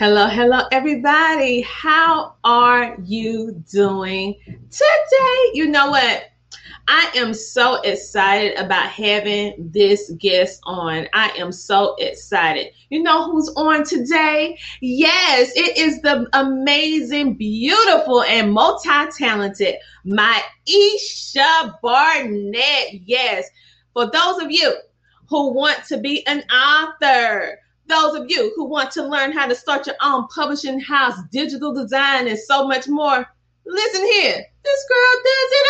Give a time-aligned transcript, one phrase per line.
[0.00, 1.60] Hello, hello, everybody.
[1.60, 4.34] How are you doing
[4.70, 5.50] today?
[5.52, 6.24] You know what?
[6.88, 11.06] I am so excited about having this guest on.
[11.12, 12.68] I am so excited.
[12.88, 14.58] You know who's on today?
[14.80, 18.88] Yes, it is the amazing, beautiful, and multi
[19.18, 19.74] talented
[20.06, 23.02] Maisha Barnett.
[23.04, 23.50] Yes,
[23.92, 24.76] for those of you
[25.28, 27.58] who want to be an author,
[27.90, 31.74] those of you who want to learn how to start your own publishing house, digital
[31.74, 33.26] design, and so much more,
[33.66, 34.44] listen here.
[34.62, 35.66] This girl does it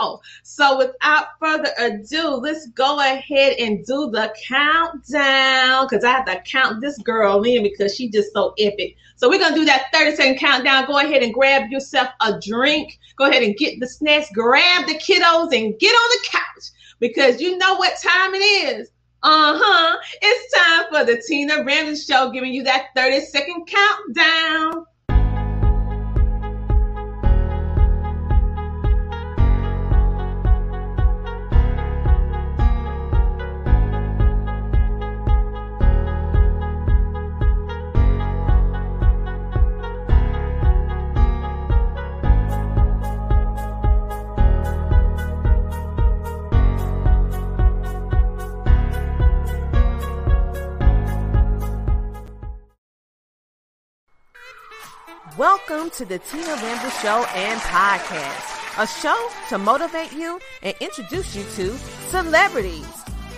[0.00, 0.22] all.
[0.42, 6.42] So without further ado, let's go ahead and do the countdown because I have to
[6.44, 8.96] count this girl in because she's just so epic.
[9.16, 10.86] So we're going to do that 30 second countdown.
[10.86, 12.98] Go ahead and grab yourself a drink.
[13.16, 17.40] Go ahead and get the snacks, grab the kiddos, and get on the couch because
[17.40, 18.90] you know what time it is.
[19.22, 19.98] Uh huh.
[20.22, 24.86] It's time for the Tina Ramsey Show, giving you that 30 second countdown.
[55.86, 61.36] Welcome to the Tina Ramsey Show and Podcast, a show to motivate you and introduce
[61.36, 62.88] you to celebrities,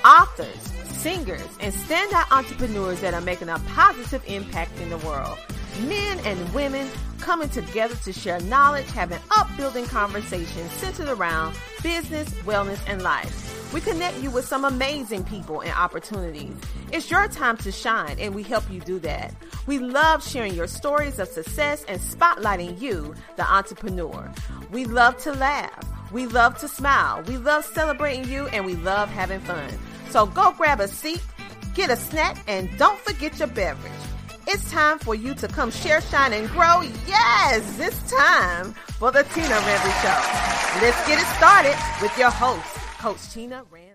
[0.03, 0.59] authors,
[0.97, 5.37] singers, and standout entrepreneurs that are making a positive impact in the world.
[5.83, 6.89] Men and women
[7.21, 13.48] coming together to share knowledge, having upbuilding conversations centered around business, wellness, and life.
[13.73, 16.55] We connect you with some amazing people and opportunities.
[16.91, 19.35] It's your time to shine, and we help you do that.
[19.67, 24.33] We love sharing your stories of success and spotlighting you, the entrepreneur.
[24.71, 25.85] We love to laugh.
[26.13, 27.23] We love to smile.
[27.25, 29.69] We love celebrating you, and we love having fun.
[30.09, 31.23] So go grab a seat,
[31.75, 33.93] get a snack, and don't forget your beverage.
[34.47, 36.81] It's time for you to come share, shine, and grow.
[37.07, 40.81] Yes, it's time for the Tina Ramsey Show.
[40.81, 42.65] Let's get it started with your host,
[42.99, 43.95] Coach Tina Ramsey.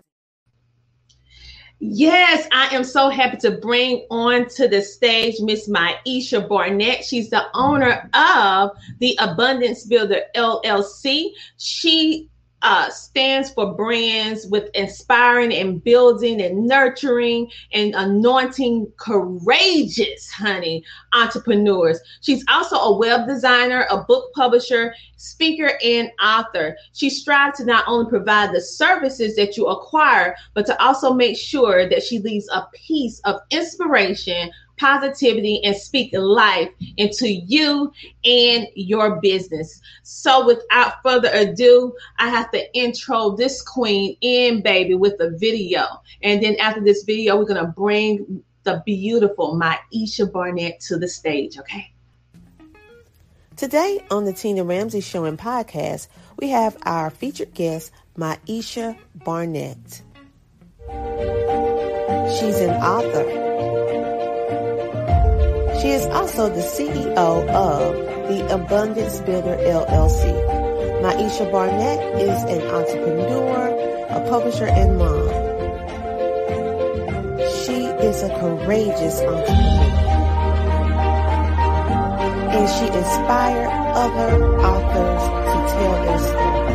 [1.78, 7.04] Yes, I am so happy to bring on to the stage Miss Maisha Barnett.
[7.04, 8.70] She's the owner of
[9.00, 11.32] the Abundance Builder LLC.
[11.58, 12.30] She
[12.64, 20.82] uh, stands for brands with inspiring and building and nurturing and anointing courageous, honey,
[21.12, 22.00] entrepreneurs.
[22.22, 26.74] She's also a web designer, a book publisher, speaker, and author.
[26.94, 31.36] She strives to not only provide the services that you acquire, but to also make
[31.36, 37.92] sure that she leaves a piece of inspiration positivity and speak life into you
[38.24, 39.80] and your business.
[40.02, 45.84] So, without further ado, I have to intro this queen in, baby, with a video.
[46.22, 51.08] And then after this video, we're going to bring the beautiful Maisha Barnett to the
[51.08, 51.92] stage, okay?
[53.56, 56.08] Today on the Tina Ramsey Show and podcast,
[56.38, 60.02] we have our featured guest, Maisha Barnett.
[62.38, 63.53] She's an author
[65.84, 67.94] she is also the CEO of
[68.28, 70.32] the Abundance Builder LLC.
[71.02, 73.68] Maisha Barnett is an entrepreneur,
[74.08, 75.28] a publisher, and mom.
[77.60, 79.92] She is a courageous entrepreneur.
[82.56, 85.22] And she inspired other authors
[85.52, 86.74] to tell their story.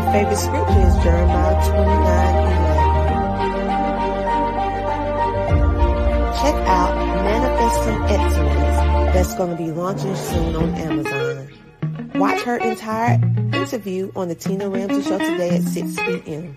[0.00, 2.43] Her favorite scripture is Jeremiah 29
[6.44, 6.94] Check out
[7.24, 11.48] Manifesting Excellence that's going to be launching soon on Amazon.
[12.16, 13.14] Watch her entire
[13.54, 16.54] interview on the Tina Ramsey Show today at 6 p.m.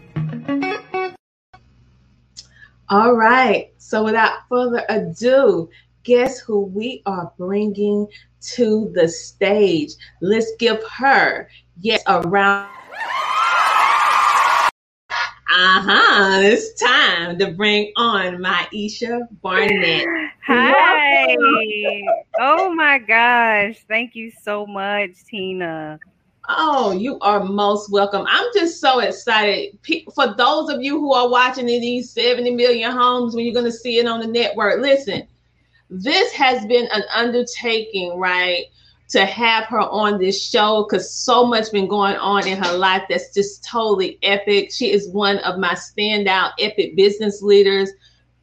[2.89, 3.71] All right.
[3.77, 5.69] So without further ado,
[6.03, 8.07] guess who we are bringing
[8.41, 9.93] to the stage?
[10.19, 11.47] Let's give her,
[11.79, 12.76] yes, a round
[15.59, 16.39] uh-huh.
[16.43, 20.05] It's time to bring on Maisha Barnett.
[20.45, 21.35] Hi.
[22.39, 23.83] oh my gosh.
[23.87, 25.99] Thank you so much, Tina.
[26.47, 28.23] Oh, you are most welcome.
[28.29, 29.79] I'm just so excited.
[30.13, 33.65] For those of you who are watching in these 70 million homes when you're going
[33.65, 35.27] to see it on the network, listen,
[35.89, 38.65] this has been an undertaking, right?
[39.09, 43.03] To have her on this show because so much been going on in her life
[43.09, 44.71] that's just totally epic.
[44.71, 47.89] She is one of my standout epic business leaders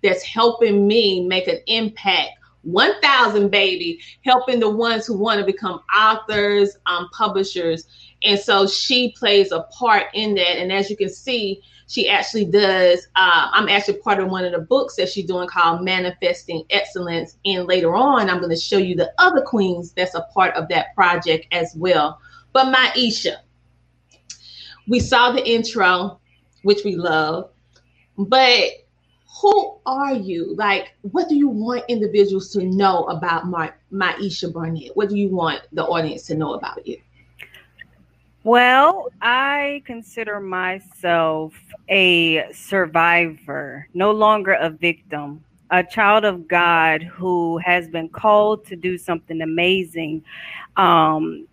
[0.03, 2.31] that's helping me make an impact.
[2.63, 7.87] 1000 baby helping the ones who want to become authors um, publishers.
[8.23, 10.59] And so she plays a part in that.
[10.59, 14.53] And as you can see she actually does uh, i'm actually part of one of
[14.53, 18.79] the books that she's doing called manifesting excellence and later on i'm going to show
[18.79, 22.19] you the other queens that's a part of that project as well
[22.53, 23.37] but maisha
[24.89, 26.19] we saw the intro
[26.63, 27.51] which we love
[28.17, 28.71] but
[29.41, 30.55] who are you?
[30.57, 34.97] Like, what do you want individuals to know about my Maisha Barnett?
[34.97, 36.99] What do you want the audience to know about you?
[38.45, 41.55] Well, I consider myself
[41.89, 48.77] a survivor, no longer a victim, a child of God who has been called to
[48.77, 50.25] do something amazing.
[50.77, 51.47] Um,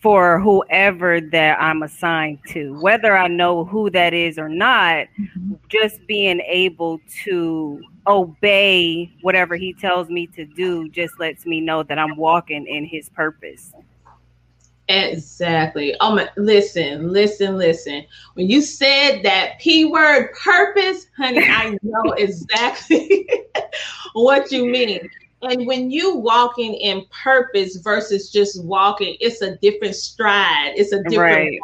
[0.00, 5.54] for whoever that I'm assigned to, whether I know who that is or not, mm-hmm.
[5.68, 11.82] just being able to obey whatever he tells me to do just lets me know
[11.82, 13.72] that I'm walking in his purpose.
[14.90, 15.94] Exactly.
[16.00, 18.04] Oh my listen, listen, listen.
[18.34, 23.28] When you said that P word purpose, honey, I know exactly
[24.14, 25.08] what you mean
[25.42, 31.02] and when you walking in purpose versus just walking it's a different stride it's a
[31.04, 31.58] different right.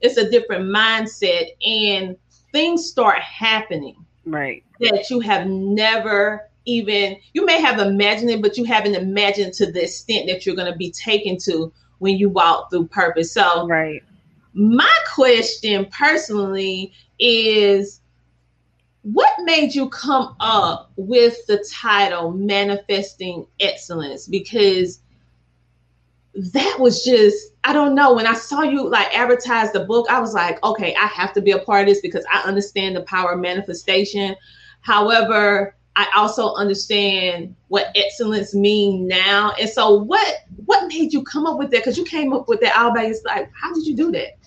[0.00, 2.16] it's a different mindset and
[2.52, 8.56] things start happening right that you have never even you may have imagined it but
[8.56, 12.28] you haven't imagined to the extent that you're going to be taken to when you
[12.28, 13.32] walk through purpose.
[13.32, 14.02] So right.
[14.52, 18.00] my question personally is
[19.02, 24.26] what made you come up with the title manifesting excellence?
[24.26, 25.00] Because
[26.34, 30.20] that was just i don't know when i saw you like advertise the book i
[30.20, 33.02] was like okay i have to be a part of this because i understand the
[33.02, 34.36] power of manifestation.
[34.80, 41.44] However i also understand what excellence mean now and so what what made you come
[41.44, 43.86] up with that because you came up with that all by yourself like how did
[43.86, 44.38] you do that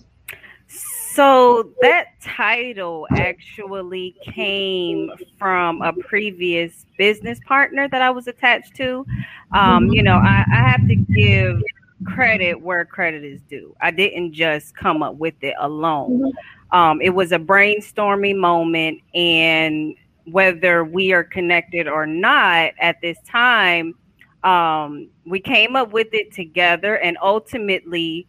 [1.13, 9.05] so that title actually came from a previous business partner that I was attached to.
[9.51, 11.61] Um, you know, I, I have to give
[12.05, 13.75] credit where credit is due.
[13.81, 16.31] I didn't just come up with it alone.
[16.71, 19.95] Um, it was a brainstorming moment, and
[20.25, 23.95] whether we are connected or not at this time,
[24.43, 28.27] um, we came up with it together, and ultimately,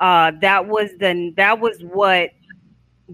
[0.00, 2.30] uh, that was the that was what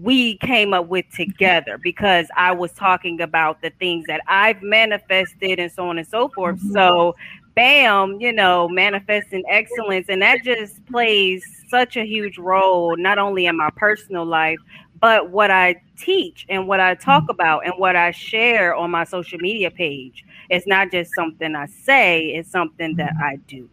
[0.01, 5.59] we came up with together because I was talking about the things that I've manifested
[5.59, 6.57] and so on and so forth.
[6.57, 6.73] Mm-hmm.
[6.73, 7.15] So,
[7.55, 13.47] bam, you know, manifesting excellence, and that just plays such a huge role not only
[13.47, 14.59] in my personal life
[14.99, 17.31] but what I teach and what I talk mm-hmm.
[17.31, 20.25] about and what I share on my social media page.
[20.49, 23.69] It's not just something I say, it's something that I do.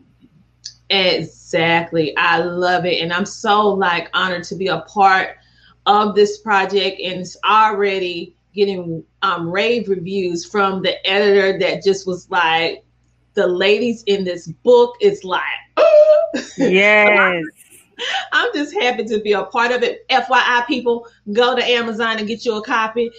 [0.91, 2.17] Exactly.
[2.17, 3.01] I love it.
[3.01, 5.37] And I'm so like honored to be a part
[5.87, 12.07] of this project and it's already getting um, rave reviews from the editor that just
[12.07, 12.85] was like,
[13.35, 15.43] the ladies in this book is like,
[16.57, 17.45] yes.
[18.33, 20.07] I'm just happy to be a part of it.
[20.09, 23.11] FYI, people, go to Amazon and get you a copy.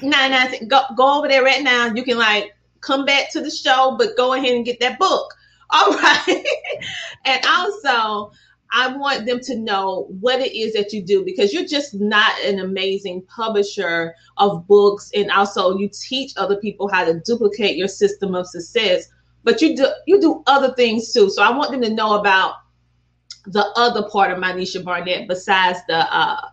[0.00, 1.86] Nine nine, go go over there right now.
[1.86, 5.34] You can like come back to the show, but go ahead and get that book.
[5.72, 6.46] All right.
[7.24, 8.30] and also,
[8.72, 12.32] I want them to know what it is that you do because you're just not
[12.44, 17.88] an amazing publisher of books and also you teach other people how to duplicate your
[17.88, 19.08] system of success,
[19.44, 21.28] but you do you do other things too.
[21.30, 22.54] So I want them to know about
[23.46, 26.48] the other part of Maisha Barnett besides the uh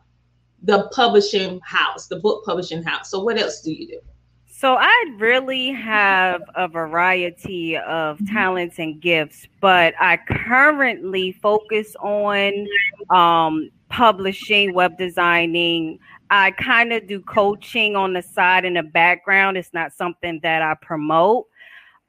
[0.64, 3.10] the publishing house, the book publishing house.
[3.10, 4.00] So what else do you do?
[4.46, 8.34] So I really have a variety of mm-hmm.
[8.34, 12.68] talents and gifts, but I currently focus on
[13.10, 16.00] um, publishing, web designing.
[16.30, 19.56] I kind of do coaching on the side in the background.
[19.56, 21.46] It's not something that I promote.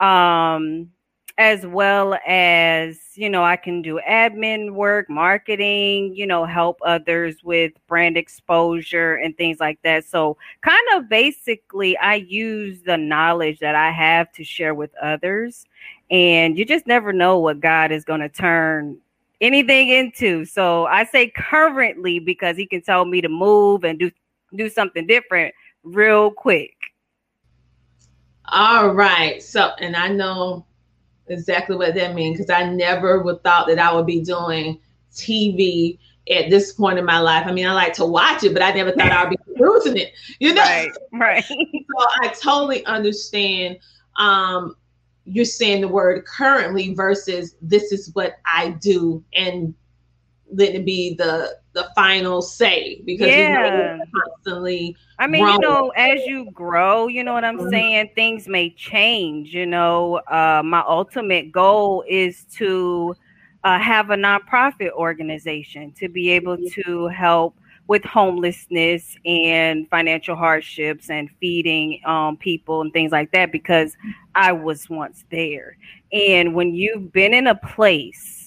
[0.01, 0.91] Um,
[1.41, 7.43] as well as you know i can do admin work marketing you know help others
[7.43, 10.05] with brand exposure and things like that.
[10.05, 15.65] So kind of basically i use the knowledge that i have to share with others
[16.11, 18.99] and you just never know what god is going to turn
[19.41, 20.45] anything into.
[20.45, 24.11] So i say currently because he can tell me to move and do
[24.57, 25.55] do something different
[25.85, 26.77] real quick.
[28.45, 29.43] All right.
[29.43, 30.67] So and i know
[31.31, 34.79] exactly what that means because I never would thought that I would be doing
[35.13, 35.99] TV
[36.31, 37.47] at this point in my life.
[37.47, 40.13] I mean, I like to watch it, but I never thought I'd be producing it.
[40.39, 40.91] You know, right?
[41.13, 41.45] Right.
[41.45, 43.79] so I totally understand.
[44.17, 44.77] Um,
[45.25, 49.75] you're saying the word currently versus this is what I do and
[50.53, 53.93] let it be the the final say because yeah.
[53.93, 55.55] You know, constantly I mean, growing.
[55.55, 57.71] you know, as you grow, you know what I'm mm-hmm.
[57.71, 60.17] saying, things may change, you know.
[60.27, 63.15] Uh my ultimate goal is to
[63.63, 67.55] uh, have a nonprofit organization to be able to help
[67.91, 73.97] with homelessness and financial hardships and feeding um, people and things like that because
[74.37, 75.77] I was once there.
[76.13, 78.40] And when you've been in a place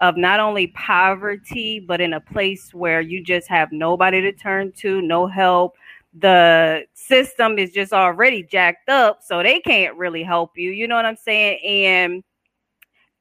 [0.00, 4.72] of not only poverty, but in a place where you just have nobody to turn
[4.72, 5.74] to, no help,
[6.18, 10.70] the system is just already jacked up, so they can't really help you.
[10.70, 11.58] You know what I'm saying?
[11.64, 12.24] And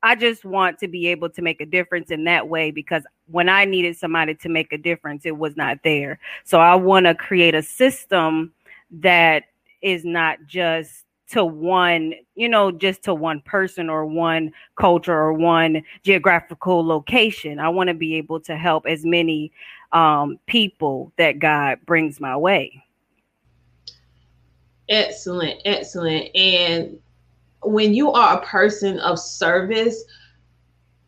[0.04, 3.50] I just want to be able to make a difference in that way because when
[3.50, 6.20] I needed somebody to make a difference, it was not there.
[6.44, 8.54] So I want to create a system
[8.92, 9.46] that
[9.82, 15.34] is not just to one, you know, just to one person or one culture or
[15.34, 17.60] one geographical location.
[17.60, 19.52] I want to be able to help as many
[19.92, 22.84] um, people that God brings my way.
[24.90, 26.34] Excellent, excellent.
[26.36, 26.98] And
[27.62, 30.04] when you are a person of service,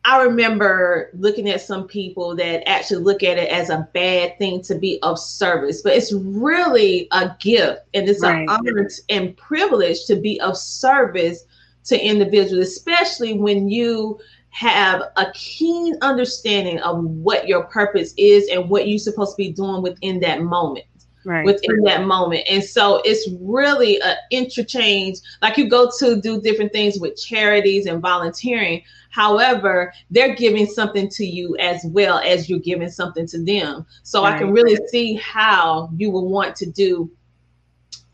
[0.04, 4.62] I remember looking at some people that actually look at it as a bad thing
[4.62, 8.42] to be of service, but it's really a gift and it's right.
[8.42, 11.44] an honor and privilege to be of service
[11.84, 14.18] to individuals, especially when you
[14.50, 19.52] have a keen understanding of what your purpose is and what you're supposed to be
[19.52, 20.84] doing within that moment
[21.24, 21.44] right.
[21.44, 22.44] within that moment.
[22.48, 25.18] And so it's really an interchange.
[25.42, 28.82] Like you go to do different things with charities and volunteering.
[29.10, 33.86] However, they're giving something to you as well as you're giving something to them.
[34.02, 34.34] So right.
[34.34, 37.10] I can really see how you will want to do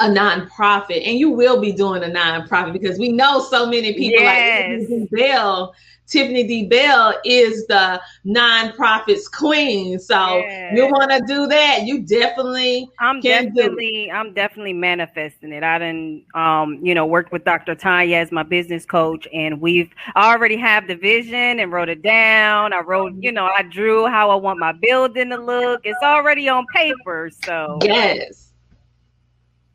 [0.00, 4.20] a nonprofit and you will be doing a nonprofit because we know so many people
[4.20, 4.90] yes.
[4.90, 5.74] like Bell
[6.06, 6.66] Tiffany D.
[6.66, 9.98] Bell is the nonprofits queen.
[9.98, 10.74] So yeah.
[10.74, 15.62] you want to do that, you definitely I'm definitely I'm definitely manifesting it.
[15.62, 17.74] I didn't um, you know, worked with Dr.
[17.74, 22.02] Tanya as my business coach and we've I already have the vision and wrote it
[22.02, 22.72] down.
[22.72, 25.80] I wrote, you know, I drew how I want my building to look.
[25.84, 27.30] It's already on paper.
[27.44, 28.45] So yes.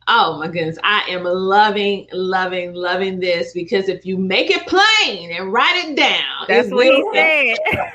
[0.08, 5.30] Oh my goodness, I am loving, loving, loving this because if you make it plain
[5.32, 7.56] and write it down, that's what he said.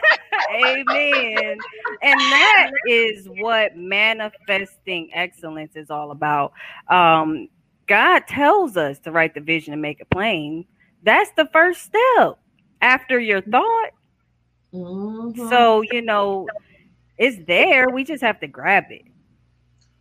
[0.55, 1.57] Amen.
[2.01, 6.53] And that is what manifesting excellence is all about.
[6.89, 7.49] Um,
[7.87, 10.65] God tells us to write the vision and make it plain.
[11.03, 12.39] That's the first step
[12.81, 13.89] after your thought.
[14.73, 15.49] Mm-hmm.
[15.49, 16.47] So, you know,
[17.17, 17.89] it's there.
[17.89, 19.03] We just have to grab it.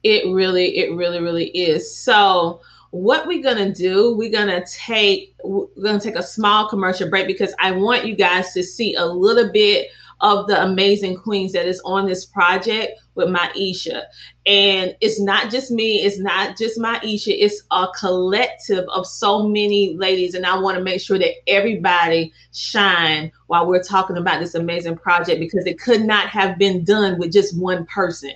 [0.07, 1.97] It really, it really, really is.
[1.97, 2.61] So
[2.91, 7.53] what we're gonna do, we're gonna take we're gonna take a small commercial break because
[7.59, 9.89] I want you guys to see a little bit
[10.21, 14.05] of the amazing queens that is on this project with Maisha.
[14.47, 19.97] And it's not just me, it's not just Maisha, it's a collective of so many
[19.97, 20.35] ladies.
[20.35, 24.97] And I want to make sure that everybody shine while we're talking about this amazing
[24.97, 28.33] project because it could not have been done with just one person.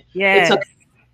[0.49, 0.63] Took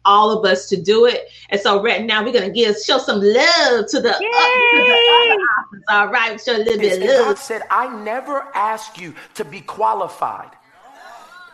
[0.08, 1.30] all of us to do it.
[1.50, 4.98] And so right now we're gonna give show some love to the, uh, to the
[5.12, 5.84] other authors.
[5.90, 7.26] All right, show a little bit of love.
[7.28, 10.52] God said, I never ask you to be qualified.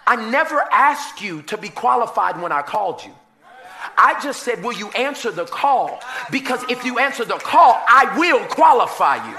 [0.06, 3.14] I never asked you to be qualified when I called you.
[3.98, 6.00] I just said, Will you answer the call?
[6.32, 9.36] Because if you answer the call, I will qualify you.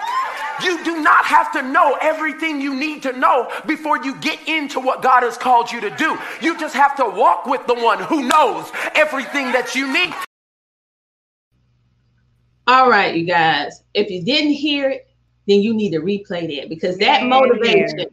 [0.62, 4.80] You do not have to know everything you need to know before you get into
[4.80, 6.18] what God has called you to do.
[6.40, 10.14] You just have to walk with the one who knows everything that you need.
[12.66, 13.82] All right, you guys.
[13.92, 15.08] If you didn't hear it,
[15.46, 18.06] then you need to replay that because that motivation.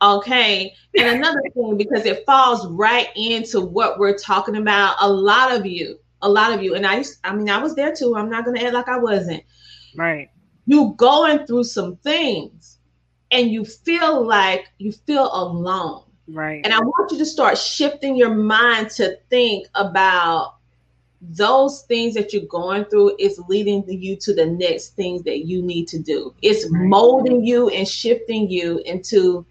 [0.00, 0.74] Okay.
[0.96, 4.96] And another thing, because it falls right into what we're talking about.
[5.00, 7.74] A lot of you, a lot of you, and I, used, I mean, I was
[7.74, 8.16] there too.
[8.16, 9.42] I'm not going to act like I wasn't.
[9.96, 10.30] Right
[10.66, 12.78] you going through some things
[13.30, 16.04] and you feel like you feel alone.
[16.28, 16.64] Right.
[16.64, 20.56] And I want you to start shifting your mind to think about
[21.20, 25.62] those things that you're going through is leading you to the next things that you
[25.62, 26.34] need to do.
[26.42, 29.46] It's molding you and shifting you into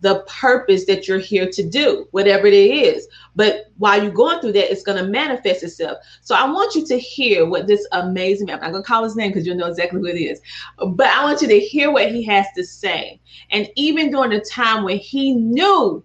[0.00, 3.06] the purpose that you're here to do, whatever it is.
[3.36, 5.98] But while you're going through that, it's going to manifest itself.
[6.22, 9.04] So I want you to hear what this amazing man, I'm not going to call
[9.04, 10.40] his name because you'll know exactly who it is,
[10.78, 13.20] but I want you to hear what he has to say.
[13.50, 16.02] And even during the time when he knew,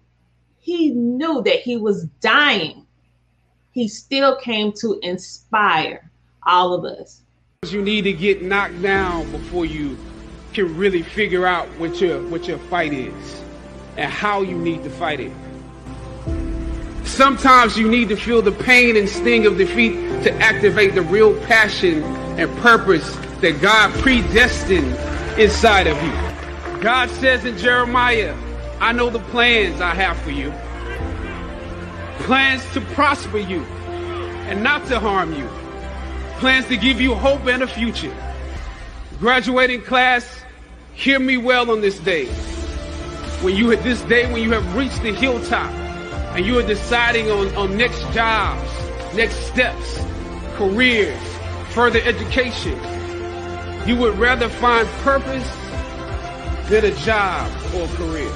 [0.58, 2.86] he knew that he was dying,
[3.72, 6.10] he still came to inspire
[6.42, 7.22] all of us.
[7.66, 9.96] You need to get knocked down before you
[10.52, 13.45] can really figure out what your what your fight is
[13.96, 15.32] and how you need to fight it.
[17.04, 19.92] Sometimes you need to feel the pain and sting of defeat
[20.24, 22.02] to activate the real passion
[22.38, 24.94] and purpose that God predestined
[25.38, 26.80] inside of you.
[26.82, 28.36] God says in Jeremiah,
[28.80, 30.52] I know the plans I have for you.
[32.24, 33.62] Plans to prosper you
[34.48, 35.48] and not to harm you.
[36.38, 38.14] Plans to give you hope and a future.
[39.18, 40.42] Graduating class,
[40.92, 42.28] hear me well on this day.
[43.42, 45.70] When you at this day, when you have reached the hilltop
[46.34, 48.70] and you are deciding on, on next jobs,
[49.14, 50.04] next steps,
[50.54, 51.20] careers,
[51.70, 52.78] further education,
[53.86, 55.48] you would rather find purpose
[56.70, 58.32] than a job or career.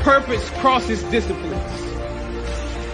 [0.00, 1.86] Purpose crosses disciplines.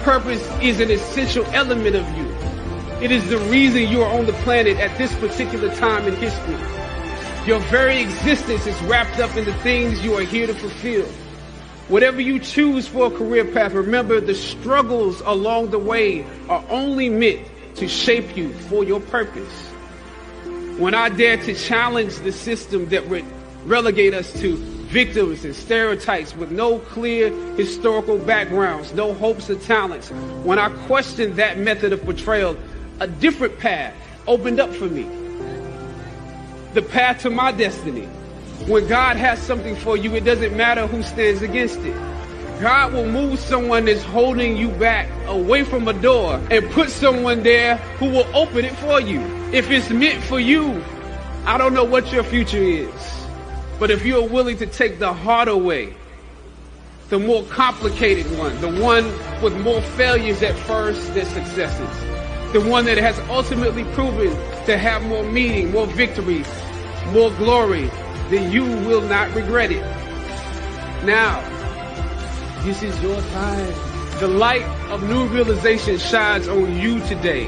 [0.03, 2.29] Purpose is an essential element of you.
[3.01, 6.57] It is the reason you are on the planet at this particular time in history.
[7.46, 11.06] Your very existence is wrapped up in the things you are here to fulfill.
[11.88, 17.08] Whatever you choose for a career path, remember the struggles along the way are only
[17.08, 19.52] meant to shape you for your purpose.
[20.78, 23.25] When I dare to challenge the system that would
[23.64, 30.11] relegate us to victims and stereotypes with no clear historical backgrounds, no hopes or talents,
[30.44, 32.56] when I questioned that method of portrayal,
[33.00, 33.94] a different path
[34.28, 35.22] opened up for me.
[36.75, 38.07] The path to my destiny.
[38.67, 41.97] When God has something for you, it doesn't matter who stands against it.
[42.61, 47.43] God will move someone that's holding you back away from a door and put someone
[47.43, 49.21] there who will open it for you.
[49.52, 50.83] If it's meant for you,
[51.45, 53.26] I don't know what your future is.
[53.81, 55.93] But if you're willing to take the harder way,
[57.09, 59.05] the more complicated one, the one
[59.43, 62.12] with more failures at first than successes,
[62.52, 64.30] the one that has ultimately proven
[64.66, 66.44] to have more meaning, more victory,
[67.12, 67.90] more glory,
[68.28, 69.80] then you will not regret it.
[71.05, 71.40] Now,
[72.62, 73.72] this is your time.
[74.20, 77.46] The light of new realization shines on you today.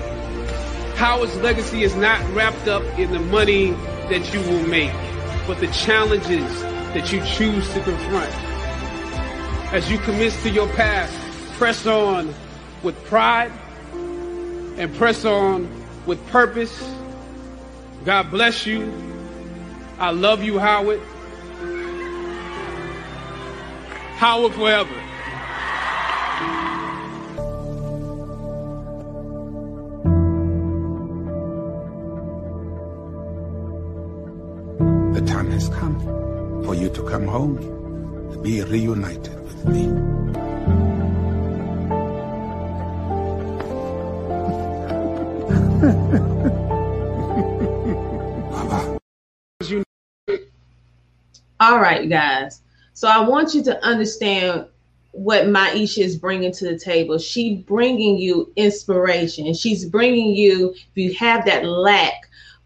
[0.97, 3.73] Howard's legacy is not wrapped up in the money
[4.09, 4.93] that you will make,
[5.47, 6.63] but the challenges
[6.95, 8.33] that you choose to confront.
[9.75, 11.13] As you commit to your path,
[11.59, 12.33] press on
[12.83, 13.53] with pride
[14.77, 15.69] and press on
[16.07, 16.95] with purpose.
[18.05, 18.93] God bless you.
[19.99, 21.01] I love you, Howard.
[24.17, 24.95] Howard forever.
[35.15, 36.01] The time has come
[36.65, 37.59] for you to come home,
[38.33, 40.44] to be reunited with me.
[51.61, 52.61] All right, guys.
[52.93, 54.67] So I want you to understand
[55.13, 57.19] what Maisha is bringing to the table.
[57.19, 59.55] She's bringing you inspiration.
[59.55, 62.15] She's bringing you, if you have that lack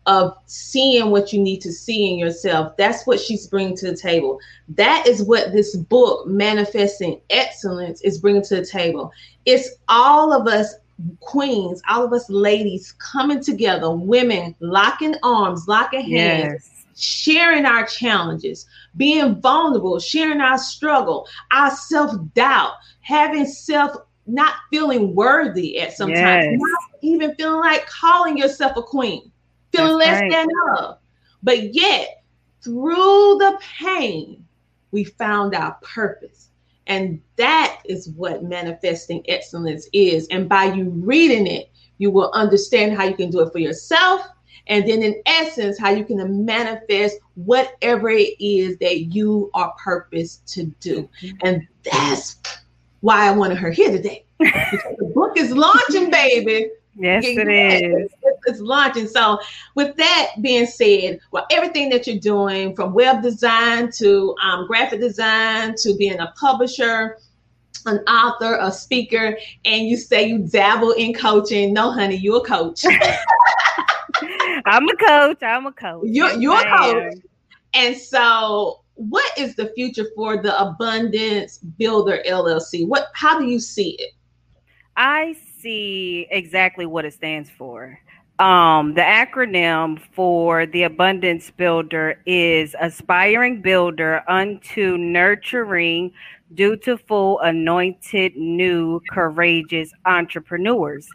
[0.06, 3.96] of seeing what you need to see in yourself, that's what she's bringing to the
[3.96, 4.40] table.
[4.70, 9.12] That is what this book, Manifesting Excellence, is bringing to the table.
[9.44, 10.74] It's all of us
[11.20, 16.54] queens, all of us ladies coming together, women locking arms, locking hands.
[16.54, 16.74] Yes.
[17.00, 23.92] Sharing our challenges, being vulnerable, sharing our struggle, our self doubt, having self
[24.26, 26.44] not feeling worthy at some Yes.
[26.44, 29.30] times, not even feeling like calling yourself a queen,
[29.72, 30.30] feeling That's less right.
[30.32, 30.98] than of.
[31.42, 32.24] But yet,
[32.62, 34.44] through the pain,
[34.90, 36.47] we found our purpose.
[36.88, 40.26] And that is what manifesting excellence is.
[40.28, 44.22] And by you reading it, you will understand how you can do it for yourself.
[44.66, 50.46] And then, in essence, how you can manifest whatever it is that you are purposed
[50.54, 51.08] to do.
[51.42, 52.36] And that's
[53.00, 54.24] why I wanted her here today.
[54.40, 56.70] The book is launching, baby.
[56.98, 58.10] Yes, Yeah, it is.
[58.22, 59.06] It's, it's launching.
[59.06, 59.38] So,
[59.74, 65.00] with that being said, well, everything that you're doing from web design to um, graphic
[65.00, 67.18] design to being a publisher,
[67.86, 71.72] an author, a speaker, and you say you dabble in coaching.
[71.72, 72.84] No, honey, you're a coach.
[74.66, 75.42] I'm a coach.
[75.42, 76.04] I'm a coach.
[76.04, 77.14] You're, you're a coach.
[77.74, 82.88] And so, what is the future for the Abundance Builder LLC?
[82.88, 83.08] What?
[83.14, 84.10] How do you see it?
[84.96, 87.98] I see exactly what it stands for.
[88.38, 96.12] Um, the acronym for the Abundance Builder is Aspiring Builder unto Nurturing
[96.54, 101.08] Dutiful Anointed New Courageous Entrepreneurs.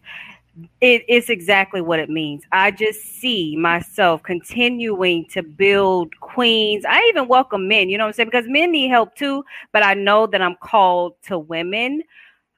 [0.81, 2.43] it is exactly what it means.
[2.51, 6.85] I just see myself continuing to build queens.
[6.87, 8.29] I even welcome men, you know what I'm saying?
[8.29, 12.03] Because men need help too, but I know that I'm called to women.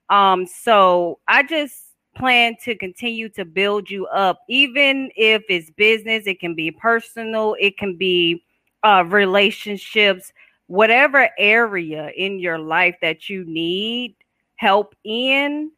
[0.10, 1.84] Um, so I just
[2.16, 7.56] plan to continue to build you up, even if it's business, it can be personal,
[7.60, 8.44] it can be
[8.84, 10.32] uh relationships,
[10.68, 14.16] whatever area in your life that you need
[14.58, 15.72] help in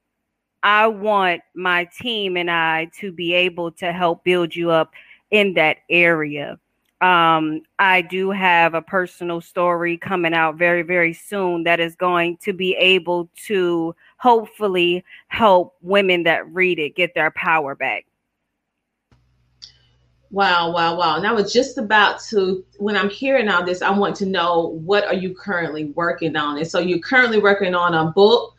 [0.64, 4.92] I want my team and I to be able to help build you up
[5.32, 6.60] in that area.
[7.00, 12.38] Um, I do have a personal story coming out very, very soon that is going
[12.38, 18.06] to be able to hopefully help women that read it get their power back.
[20.32, 21.18] Wow, wow, wow.
[21.18, 24.80] And I was just about to, when I'm hearing all this, I want to know
[24.84, 26.58] what are you currently working on?
[26.58, 28.54] And so you're currently working on a book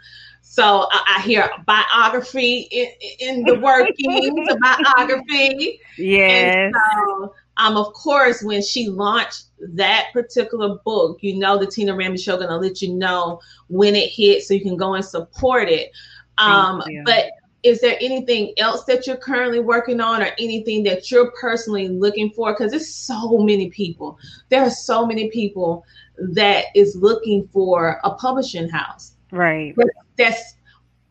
[0.59, 2.89] so I, I hear biography in,
[3.21, 4.57] in the workings, a
[4.97, 5.79] biography.
[5.99, 6.73] Yes.
[6.75, 12.23] So, um, of course, when she launched that particular book, you know the Tina Ramsey
[12.23, 15.91] Show gonna let you know when it hits, so you can go and support it.
[16.39, 17.31] Um, but
[17.65, 22.31] is there anything else that you're currently working on, or anything that you're personally looking
[22.31, 22.53] for?
[22.53, 24.19] Because there's so many people.
[24.49, 25.85] There are so many people
[26.19, 29.13] that is looking for a publishing house.
[29.33, 29.75] Right.
[29.77, 30.55] But that's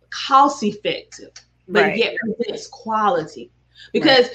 [0.09, 1.31] cost effective,
[1.67, 1.97] but Right.
[1.97, 3.51] yet presents quality.
[3.91, 4.29] Because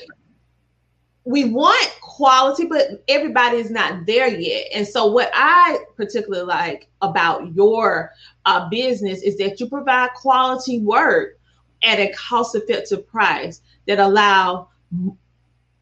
[1.24, 4.66] we want quality, but everybody is not there yet.
[4.74, 8.10] And so, what I particularly like about your
[8.44, 11.38] uh, business is that you provide quality work
[11.84, 14.68] at a cost effective price that allow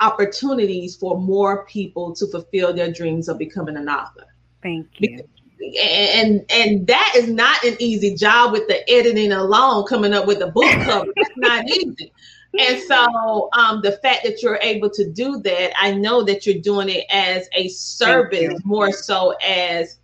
[0.00, 4.24] opportunities for more people to fulfill their dreams of becoming an author
[4.62, 5.22] Thank you.
[5.82, 10.40] and and that is not an easy job with the editing alone coming up with
[10.40, 12.12] a book cover that's not easy
[12.58, 16.60] and so um, the fact that you're able to do that i know that you're
[16.60, 19.98] doing it as a service more so as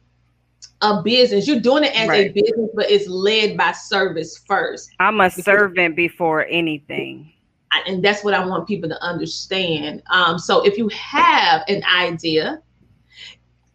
[0.82, 5.20] a business you're doing it as a business but it's led by service first I'm
[5.20, 7.32] a servant before anything.
[7.72, 10.02] I- and that's what I want people to understand.
[10.10, 12.62] Um, so if you have an idea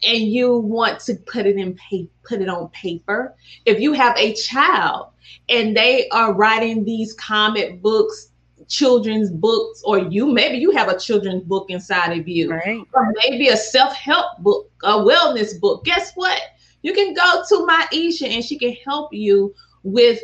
[0.04, 4.18] and you want to put it in pa- put it on paper, if you have
[4.18, 5.08] a child
[5.50, 8.31] and they are writing these comic books,
[8.68, 12.82] children's books, or you maybe you have a children's book inside of you, Right.
[12.94, 15.84] or maybe a self-help book, a wellness book.
[15.86, 16.42] Guess what?
[16.82, 20.20] You can go to Maisha and she can help you with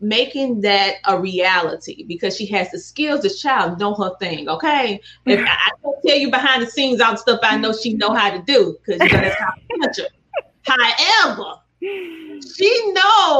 [0.00, 3.22] making that a reality because she has the skills.
[3.22, 4.48] The child know her thing.
[4.48, 7.72] Okay, if I, I don't tell you behind the scenes all the stuff I know
[7.72, 10.06] she know how to do because you know that's confidential.
[10.64, 11.61] However,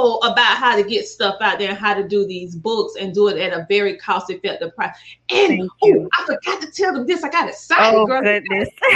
[0.03, 3.15] know about how to get stuff out there and how to do these books and
[3.15, 4.97] do it at a very cost effective price.
[5.31, 6.09] And oh.
[6.19, 7.23] I forgot to tell them this.
[7.23, 8.23] I got excited, Oh girl.
[8.23, 8.69] goodness.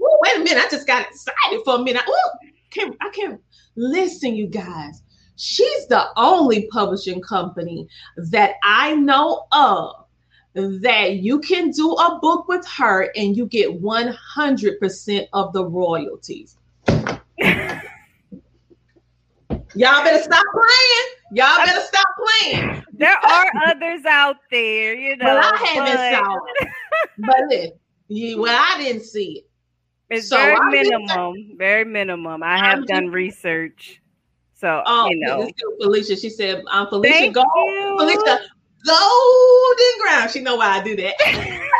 [0.00, 0.64] Ooh, wait a minute.
[0.64, 2.02] I just got excited for a minute.
[2.08, 3.40] Ooh, can't, I can't
[3.76, 5.02] listen, you guys.
[5.36, 10.04] She's the only publishing company that I know of
[10.54, 16.56] that you can do a book with her and you get 100% of the royalties.
[19.74, 21.08] Y'all better stop playing.
[21.32, 22.06] Y'all better stop
[22.40, 22.84] playing.
[22.92, 25.26] there are others out there, you know.
[25.26, 26.68] Well, I haven't but saw it.
[27.18, 27.72] But listen,
[28.08, 29.44] you, well, I didn't see it.
[30.10, 31.34] It's So very just- minimum.
[31.58, 32.42] Very minimum.
[32.42, 34.00] I have I'm done just- research.
[34.54, 35.48] So Oh, you know.
[35.80, 36.16] Felicia.
[36.16, 37.42] She said, "I'm Felicia, Thank go.
[37.42, 37.96] you.
[37.98, 38.40] Felicia,
[38.86, 40.30] golden ground.
[40.32, 41.14] She know why I do that.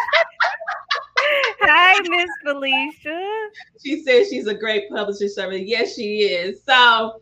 [1.61, 3.49] Hi, Miss Felicia.
[3.85, 5.63] she says she's a great publisher service.
[5.65, 6.61] Yes, she is.
[6.65, 7.21] So,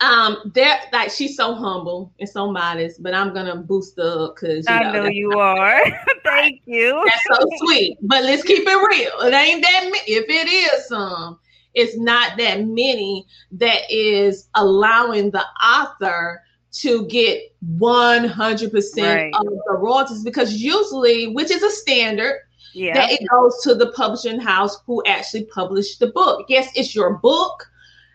[0.00, 4.36] um, there, like she's so humble and so modest, but I'm gonna boost her up
[4.36, 5.80] because I know, know you are.
[6.24, 7.02] Thank you.
[7.06, 7.98] that's so sweet.
[8.02, 9.20] But let's keep it real.
[9.26, 9.88] It ain't that.
[9.90, 11.38] ma- If it is some,
[11.74, 19.34] it's not that many that is allowing the author to get 100% Right.
[19.34, 22.36] of the royalties because usually, which is a standard,
[22.74, 22.94] Yeah.
[22.94, 26.44] that it goes to the publishing house who actually published the book.
[26.48, 27.66] Yes, it's your book.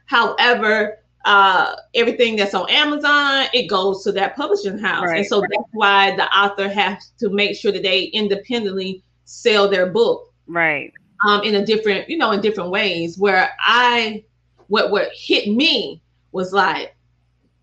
[0.05, 5.05] However, uh, everything that's on Amazon, it goes to that publishing house.
[5.07, 5.49] Right, and so right.
[5.51, 10.91] that's why the author has to make sure that they independently sell their book Right.
[11.25, 13.17] um, in a different, you know, in different ways.
[13.17, 14.23] Where I,
[14.67, 16.95] what what hit me was like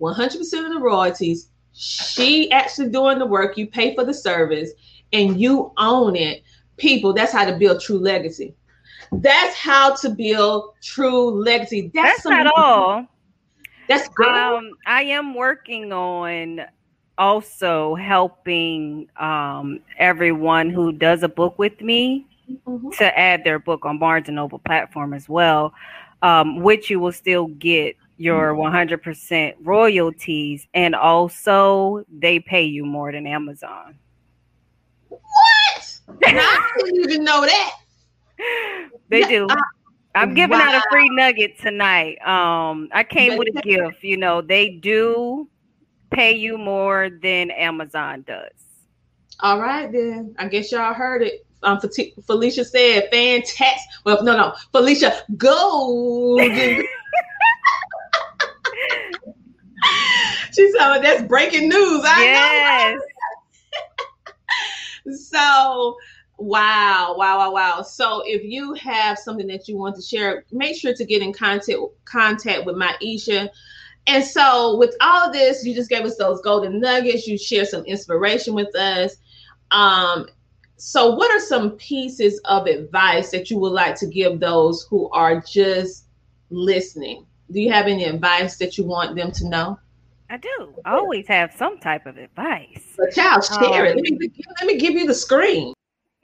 [0.00, 1.48] 100% of the royalties.
[1.72, 3.56] She actually doing the work.
[3.56, 4.70] You pay for the service,
[5.12, 6.42] and you own it.
[6.78, 8.54] People, that's how to build true legacy.
[9.12, 11.90] That's how to build true legacy.
[11.92, 13.06] That's, That's not all.
[13.90, 14.28] That's good.
[14.28, 16.62] Um, I am working on
[17.18, 22.24] also helping um, everyone who does a book with me
[22.66, 22.96] Mhm.
[22.98, 25.74] to add their book on Barnes and Noble platform as well,
[26.22, 33.10] um, which you will still get your 100% royalties, and also they pay you more
[33.12, 33.98] than Amazon.
[35.08, 36.00] What?
[36.24, 37.72] I didn't even know that.
[39.08, 39.46] They Yeah, do.
[39.50, 39.62] I-
[40.14, 42.18] I'm giving out a free nugget tonight.
[42.26, 44.02] Um, I came with a gift.
[44.02, 45.48] You know, they do
[46.10, 48.50] pay you more than Amazon does.
[49.40, 50.34] All right, then.
[50.38, 51.46] I guess y'all heard it.
[51.62, 51.78] Um,
[52.26, 53.90] Felicia said, fantastic.
[54.04, 54.54] Well, no, no.
[54.72, 56.82] Felicia, golden.
[60.52, 62.02] she said, that's breaking news.
[62.04, 62.94] I Yes.
[62.94, 63.00] know.
[65.12, 65.96] So,
[66.40, 67.82] wow, wow, wow, wow.
[67.82, 71.32] So, if you have something that you want to share, make sure to get in
[71.32, 73.50] contact contact with Maisha.
[74.06, 77.26] And so, with all of this, you just gave us those golden nuggets.
[77.26, 79.16] You share some inspiration with us.
[79.70, 80.26] Um,
[80.76, 85.10] so, what are some pieces of advice that you would like to give those who
[85.10, 86.06] are just
[86.48, 87.26] listening?
[87.52, 89.78] Do you have any advice that you want them to know?
[90.30, 90.74] I do.
[90.84, 92.84] I always have some type of advice.
[92.96, 93.96] But child, share it.
[93.96, 95.74] Um, Let me, let me give you the screen.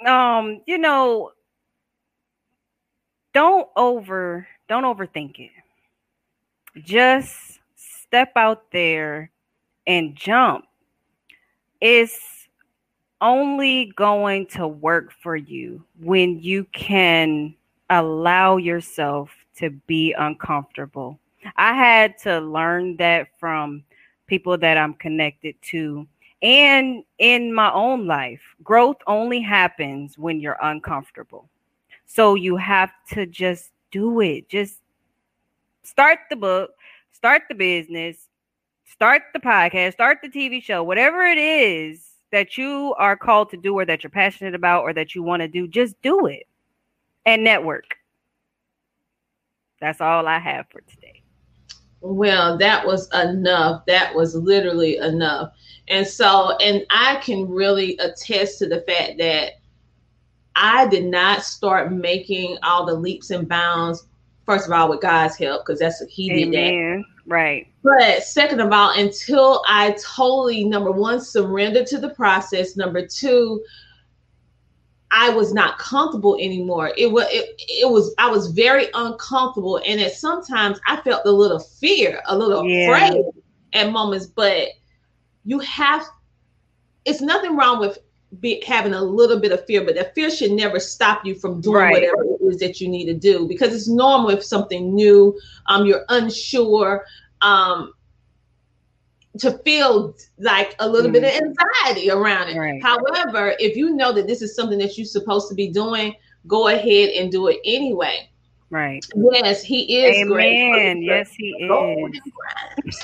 [0.04, 1.30] Um, you know,
[3.32, 5.50] don't over don't overthink it.
[6.84, 9.30] Just step out there
[9.86, 10.66] and jump.
[11.80, 12.48] It's
[13.20, 17.54] only going to work for you when you can
[17.90, 21.18] allow yourself to be uncomfortable.
[21.56, 23.84] I had to learn that from
[24.26, 26.06] people that I'm connected to
[26.46, 28.40] and in my own life.
[28.62, 31.48] Growth only happens when you're uncomfortable.
[32.06, 34.48] So you have to just do it.
[34.48, 34.78] Just
[35.82, 36.70] start the book,
[37.10, 38.28] start the business,
[38.84, 43.56] start the podcast, start the TV show, whatever it is that you are called to
[43.56, 46.46] do or that you're passionate about or that you want to do, just do it
[47.24, 47.96] and network.
[49.80, 51.15] That's all I have for today.
[52.14, 53.84] Well, that was enough.
[53.86, 55.52] That was literally enough.
[55.88, 59.54] And so, and I can really attest to the fact that
[60.54, 64.06] I did not start making all the leaps and bounds,
[64.44, 67.04] first of all, with God's help, because that's what He did that.
[67.26, 67.66] Right.
[67.82, 73.64] But second of all, until I totally, number one, surrendered to the process, number two,
[75.18, 76.92] I was not comfortable anymore.
[76.96, 81.32] It was it, it was I was very uncomfortable, and at sometimes I felt a
[81.32, 82.92] little fear, a little Yeah.
[82.92, 83.24] afraid
[83.72, 84.26] at moments.
[84.26, 84.68] But
[85.44, 86.04] you have,
[87.06, 87.98] it's nothing wrong with
[88.40, 91.62] be, having a little bit of fear, but that fear should never stop you from
[91.62, 91.92] doing Right.
[91.92, 95.86] whatever it is that you need to do because it's normal if something new, um,
[95.86, 97.06] you're unsure,
[97.40, 97.92] um,
[99.38, 101.52] to feel like a little bit of mm-hmm.
[101.84, 102.58] anxiety around it.
[102.58, 102.82] Right.
[102.82, 106.14] However, if you know that this is something that you're supposed to be doing,
[106.46, 108.28] go ahead and do it anyway.
[108.68, 109.04] Right.
[109.14, 110.72] Yes, he is great.
[110.72, 111.02] Amen.
[111.02, 112.20] Yes, he is.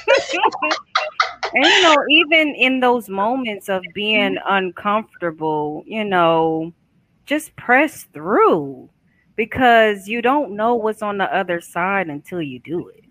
[1.54, 6.72] And you know, even in those moments of being uncomfortable, you know,
[7.26, 8.88] just press through
[9.36, 13.01] because you don't know what's on the other side until you do it.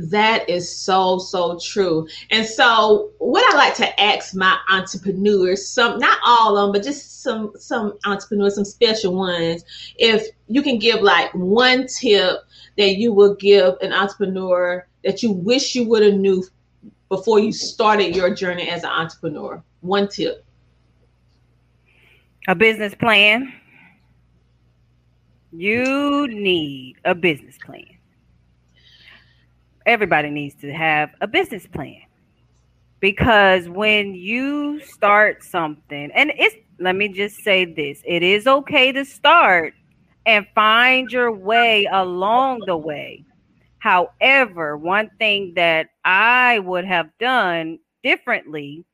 [0.00, 2.06] That is so so true.
[2.30, 6.86] And so, what I like to ask my entrepreneurs, some not all of them, but
[6.86, 9.64] just some some entrepreneurs, some special ones,
[9.96, 12.38] if you can give like one tip
[12.76, 16.44] that you will give an entrepreneur that you wish you would have knew
[17.08, 19.62] before you started your journey as an entrepreneur.
[19.80, 20.44] One tip.
[22.46, 23.52] A business plan.
[25.52, 27.97] You need a business plan.
[29.88, 32.02] Everybody needs to have a business plan
[33.00, 38.92] because when you start something, and it's let me just say this it is okay
[38.92, 39.72] to start
[40.26, 43.24] and find your way along the way.
[43.78, 48.84] However, one thing that I would have done differently,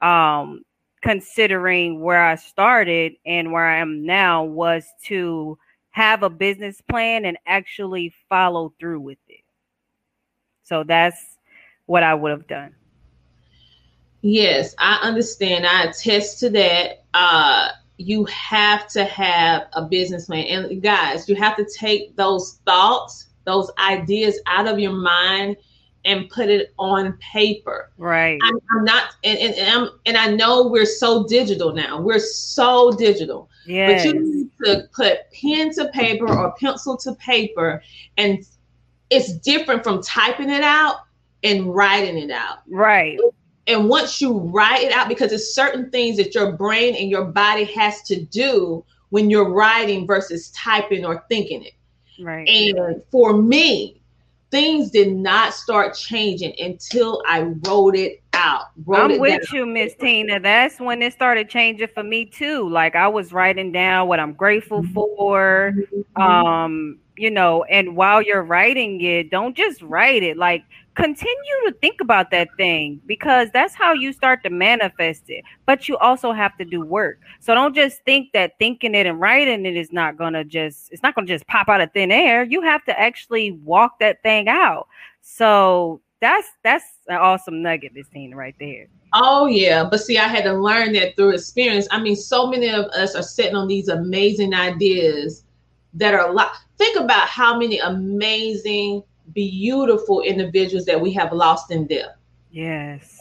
[0.00, 0.62] um,
[1.02, 5.58] considering where I started and where I am now, was to
[5.90, 9.25] have a business plan and actually follow through with it.
[10.66, 11.38] So that's
[11.86, 12.74] what I would have done.
[14.22, 15.64] Yes, I understand.
[15.64, 17.04] I attest to that.
[17.14, 20.46] Uh, you have to have a business plan.
[20.46, 25.56] And guys, you have to take those thoughts, those ideas out of your mind
[26.04, 27.92] and put it on paper.
[27.96, 28.40] Right.
[28.42, 32.00] I'm, I'm not, and, and, and I'm, and I know we're so digital now.
[32.00, 34.04] We're so digital, Yes.
[34.04, 37.82] but you need to put pen to paper or pencil to paper,
[38.16, 38.44] and
[39.10, 40.96] it's different from typing it out
[41.44, 42.58] and writing it out.
[42.68, 43.18] Right.
[43.68, 47.24] And once you write it out, because it's certain things that your brain and your
[47.24, 51.72] body has to do when you're writing versus typing or thinking it.
[52.20, 52.48] Right.
[52.48, 54.00] And for me,
[54.50, 58.66] things did not start changing until I wrote it out.
[58.84, 59.54] Wrote I'm it with down.
[59.56, 60.38] you, Miss Tina.
[60.40, 62.68] That's when it started changing for me too.
[62.68, 64.94] Like I was writing down what I'm grateful Mm-hmm.
[64.94, 65.74] for.
[66.16, 70.36] Um, you know, and while you're writing it, don't just write it.
[70.36, 70.64] Like
[70.96, 75.44] continue to think about that thing because that's how you start to manifest it.
[75.66, 77.20] But you also have to do work.
[77.40, 81.02] So don't just think that thinking it and writing it is not gonna just it's
[81.02, 82.44] not gonna just pop out of thin air.
[82.44, 84.88] You have to actually walk that thing out.
[85.20, 88.86] So that's that's an awesome nugget, Miss Tina, right there.
[89.12, 91.86] Oh yeah, but see, I had to learn that through experience.
[91.90, 95.44] I mean, so many of us are sitting on these amazing ideas
[95.96, 96.52] that are a lot.
[96.78, 99.02] Think about how many amazing,
[99.34, 102.14] beautiful individuals that we have lost in death.
[102.50, 103.18] Yes.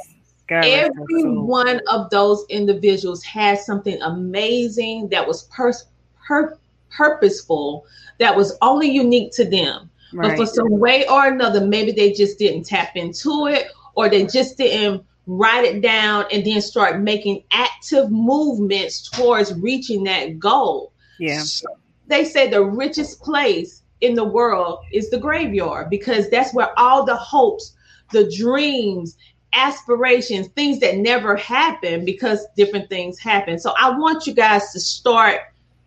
[0.47, 5.85] God Every one of those individuals had something amazing that was pers-
[6.27, 6.57] per-
[6.91, 7.85] purposeful,
[8.19, 9.89] that was only unique to them.
[10.13, 14.25] But for some way or another, maybe they just didn't tap into it or they
[14.25, 20.93] just didn't write it down and then start making active movements towards reaching that goal.
[21.19, 21.41] Yeah.
[21.41, 21.67] So
[22.07, 27.05] they say the richest place in the world is the graveyard because that's where all
[27.05, 27.73] the hopes,
[28.11, 29.17] the dreams,
[29.53, 33.57] aspirations, things that never happen because different things happen.
[33.59, 35.39] So I want you guys to start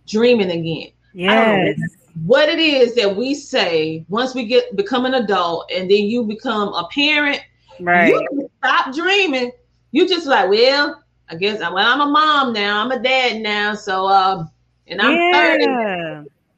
[0.07, 0.93] dreaming again.
[1.29, 1.97] I don't know Yes.
[2.25, 6.25] what it is that we say once we get become an adult and then you
[6.25, 7.41] become a parent
[7.79, 8.13] Right.
[8.13, 9.51] you can stop dreaming
[9.93, 13.75] you just like well i guess well i'm a mom now i'm a dad now
[13.75, 14.51] so um
[14.89, 15.67] and i'm 30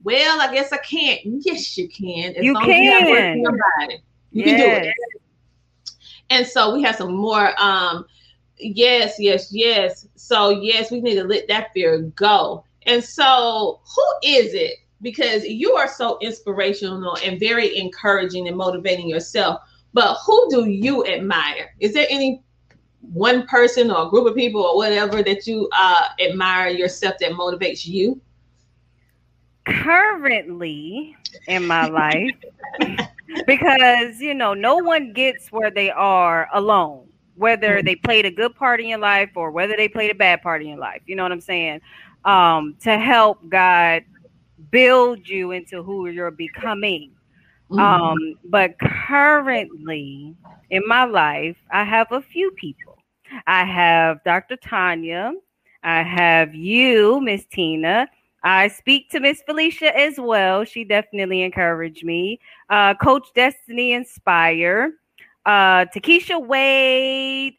[0.02, 1.20] well i guess i can't.
[1.24, 3.40] Yes you can as You long as you have can.
[3.40, 4.94] your body you can do it.
[6.30, 8.04] And so we have some more um
[8.58, 10.06] yes yes yes.
[10.16, 12.64] So yes we need to let that fear go.
[12.86, 14.74] And so who is it?
[15.02, 19.60] Because you are so inspirational and very encouraging and motivating yourself.
[19.92, 21.74] But who do you admire?
[21.80, 22.42] Is there any
[23.00, 27.32] one person or a group of people or whatever that you uh admire yourself that
[27.32, 28.20] motivates you
[29.66, 32.34] Currently in my life,
[33.46, 37.06] because you know, no one gets where they are alone.
[37.36, 40.42] Whether they played a good part in your life or whether they played a bad
[40.42, 41.80] part in your life, you know what I'm saying?
[42.24, 44.04] Um, to help God
[44.70, 47.12] build you into who you're becoming.
[47.78, 50.34] Um, but currently
[50.70, 52.89] in my life, I have a few people.
[53.46, 54.56] I have Dr.
[54.56, 55.32] Tanya.
[55.82, 58.08] I have you, Miss Tina.
[58.42, 60.64] I speak to Miss Felicia as well.
[60.64, 62.40] She definitely encouraged me.
[62.68, 64.92] Uh, Coach Destiny Inspire,
[65.44, 67.54] uh, Takesha Wade,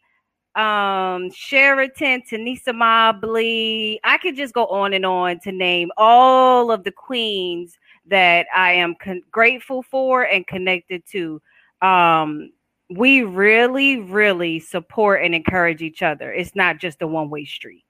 [0.56, 4.00] um, Sheraton, Tanisa Mobley.
[4.04, 8.74] I could just go on and on to name all of the queens that I
[8.74, 11.42] am con- grateful for and connected to.
[11.82, 12.52] Um,
[12.96, 16.32] we really, really support and encourage each other.
[16.32, 17.86] It's not just a one way street.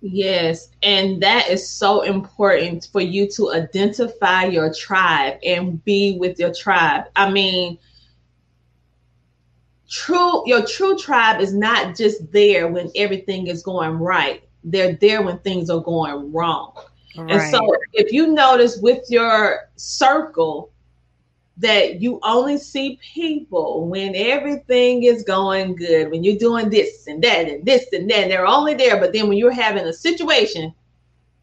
[0.00, 6.38] Yes, and that is so important for you to identify your tribe and be with
[6.38, 7.06] your tribe.
[7.16, 7.78] I mean,
[9.90, 14.44] true your true tribe is not just there when everything is going right.
[14.62, 16.74] They're there when things are going wrong.
[17.16, 20.70] And so if you notice with your circle
[21.58, 27.22] that you only see people when everything is going good, when you're doing this and
[27.24, 28.98] that and this and that, they're only there.
[28.98, 30.72] But then when you're having a situation,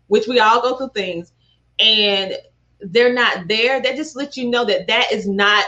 [0.07, 1.33] which we all go through things,
[1.79, 2.33] and
[2.79, 5.65] they're not there, that just lets you know that that is not,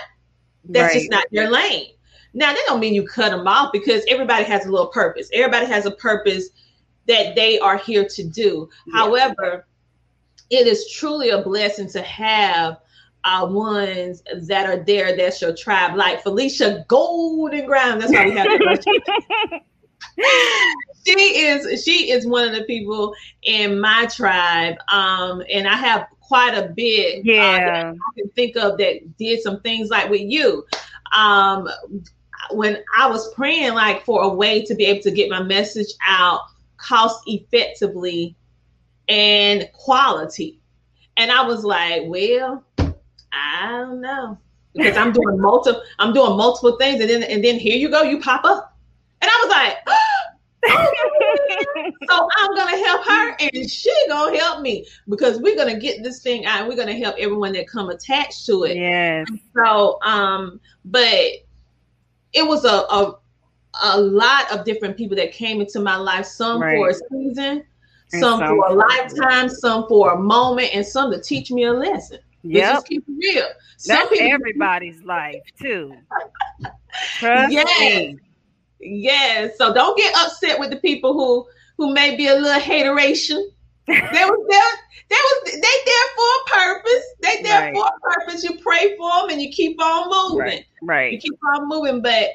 [0.63, 1.91] that's just not your lane.
[2.33, 5.29] Now, that don't mean you cut them off because everybody has a little purpose.
[5.33, 6.49] Everybody has a purpose
[7.07, 8.69] that they are here to do.
[8.93, 9.65] However,
[10.49, 12.77] it is truly a blessing to have
[13.27, 15.15] uh, ones that are there.
[15.17, 18.01] That's your tribe, like Felicia Golden Grimes.
[18.01, 18.47] That's why we have
[19.51, 19.59] her.
[21.05, 23.13] she is she is one of the people
[23.43, 27.19] in my tribe, um, and I have quite a bit.
[27.19, 27.93] uh, that Yeah.
[27.93, 30.65] I can think of that did some things like with you.
[31.13, 31.67] Um,
[32.51, 35.93] when I was praying like for a way to be able to get my message
[36.05, 36.41] out
[36.78, 38.38] cost effectively
[39.09, 40.59] and quality.
[41.17, 42.63] And I was like, well,
[43.32, 44.38] I don't know.
[44.73, 48.03] Because I'm doing multiple I'm doing multiple things and then and then here you go,
[48.03, 48.75] you pop up.
[49.21, 50.03] And I was like, oh,
[52.09, 56.21] so I'm gonna help her and she gonna help me because we're gonna get this
[56.21, 58.78] thing out and we're gonna help everyone that come attached to it.
[58.78, 59.28] yes.
[59.55, 61.15] So, um, but
[62.34, 63.17] it was a, a
[63.84, 66.75] a lot of different people that came into my life, some Right.
[66.75, 67.63] for a season,
[68.09, 71.73] some some for a lifetime, some for a moment, and some to teach me a
[71.73, 72.19] lesson.
[72.54, 73.48] Let's just keep it real.
[73.78, 75.93] Some That's people- everybody's life too.
[77.20, 77.80] Trust Yes.
[77.80, 78.18] me.
[78.80, 79.58] Yes.
[79.58, 83.52] So don't get upset with the people who who may be a little hateration.
[83.88, 84.72] They was there.
[85.10, 87.06] They was they there for a purpose.
[87.22, 87.76] They there Right.
[87.76, 88.43] for a purpose.
[88.43, 90.64] You pray for them and you keep on moving.
[90.82, 91.14] Right.
[91.14, 92.30] You keep on moving, but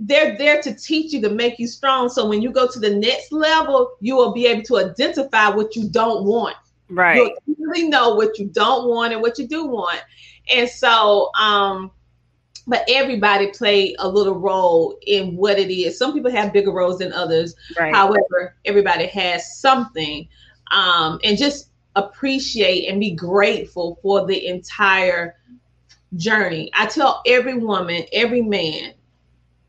[0.00, 2.08] they're there to teach you to make you strong.
[2.08, 5.76] So when you go to the next level, you will be able to identify what
[5.76, 6.56] you don't want.
[6.88, 7.16] Right.
[7.16, 10.00] You'll really know what you don't want and what you do want.
[10.54, 11.90] And so, um,
[12.66, 15.98] but everybody played a little role in what it is.
[15.98, 17.54] Some people have bigger roles than others.
[17.78, 17.94] Right.
[17.94, 20.28] However, everybody has something.
[20.70, 25.36] Um, and just appreciate and be grateful for the entire
[26.16, 26.70] journey.
[26.74, 28.94] I tell every woman, every man,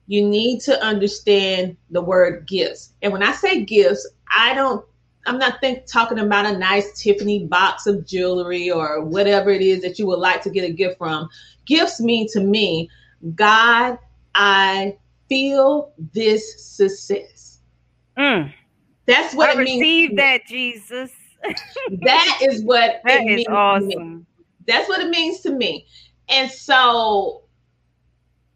[0.07, 2.93] you need to understand the word gifts.
[3.01, 4.85] And when I say gifts, I don't
[5.25, 9.81] I'm not think talking about a nice Tiffany box of jewelry or whatever it is
[9.81, 11.29] that you would like to get a gift from.
[11.65, 12.89] Gifts mean to me,
[13.35, 13.97] God,
[14.35, 14.97] I
[15.29, 17.59] feel this success.
[18.17, 18.53] Mm.
[19.07, 19.87] That's what I it means.
[19.87, 21.11] received that, Jesus.
[22.03, 23.95] That is what That it is means to me.
[23.95, 24.25] awesome.
[24.67, 25.85] That's what it means to me.
[26.29, 27.43] And so,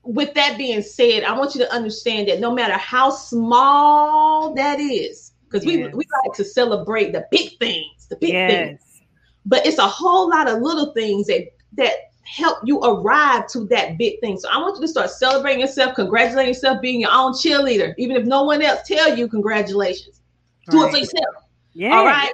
[0.04, 4.80] with that being said, I want you to understand that no matter how small that
[4.80, 5.94] is, because we, Yes.
[5.94, 9.02] we like to celebrate the big things, the big things,
[9.46, 11.94] but it's a whole lot of little things that that
[12.24, 14.38] help you arrive to that big thing.
[14.40, 18.16] So I want you to start celebrating yourself, congratulating yourself, being your own cheerleader, even
[18.16, 20.22] if no one else tell you congratulations.
[20.70, 21.36] Do it for yourself.
[21.74, 21.98] Yeah.
[21.98, 22.34] All right.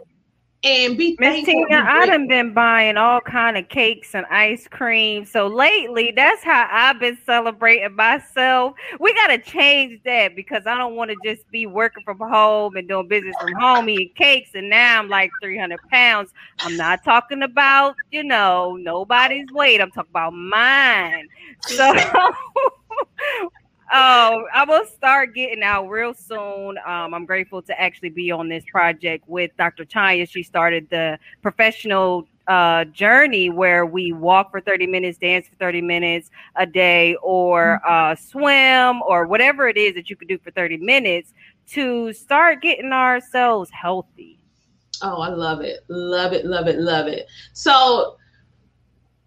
[0.66, 1.68] And be Miss thankful.
[1.68, 5.24] Tina, I done been buying all kind of cakes and ice cream.
[5.24, 8.74] So lately, that's how I've been celebrating myself.
[9.00, 12.88] We gotta change that because I don't want to just be working from home and
[12.88, 16.32] doing business from home, eating cakes, and now I'm like 300 pounds.
[16.62, 19.82] I'm not talking about you know nobody's weight.
[19.82, 21.28] I'm talking about mine.
[21.62, 21.94] So.
[23.92, 26.78] Oh, I will start getting out real soon.
[26.86, 29.86] Um, I'm grateful to actually be on this project with Dr.
[29.86, 30.28] Chaya.
[30.30, 35.82] She started the professional uh, journey where we walk for 30 minutes, dance for 30
[35.82, 40.52] minutes a day, or uh, swim, or whatever it is that you could do for
[40.52, 41.34] 30 minutes
[41.68, 44.40] to start getting ourselves healthy.
[45.02, 45.86] Oh, I love it.
[45.90, 47.28] Love it, love it, love it.
[47.54, 48.18] So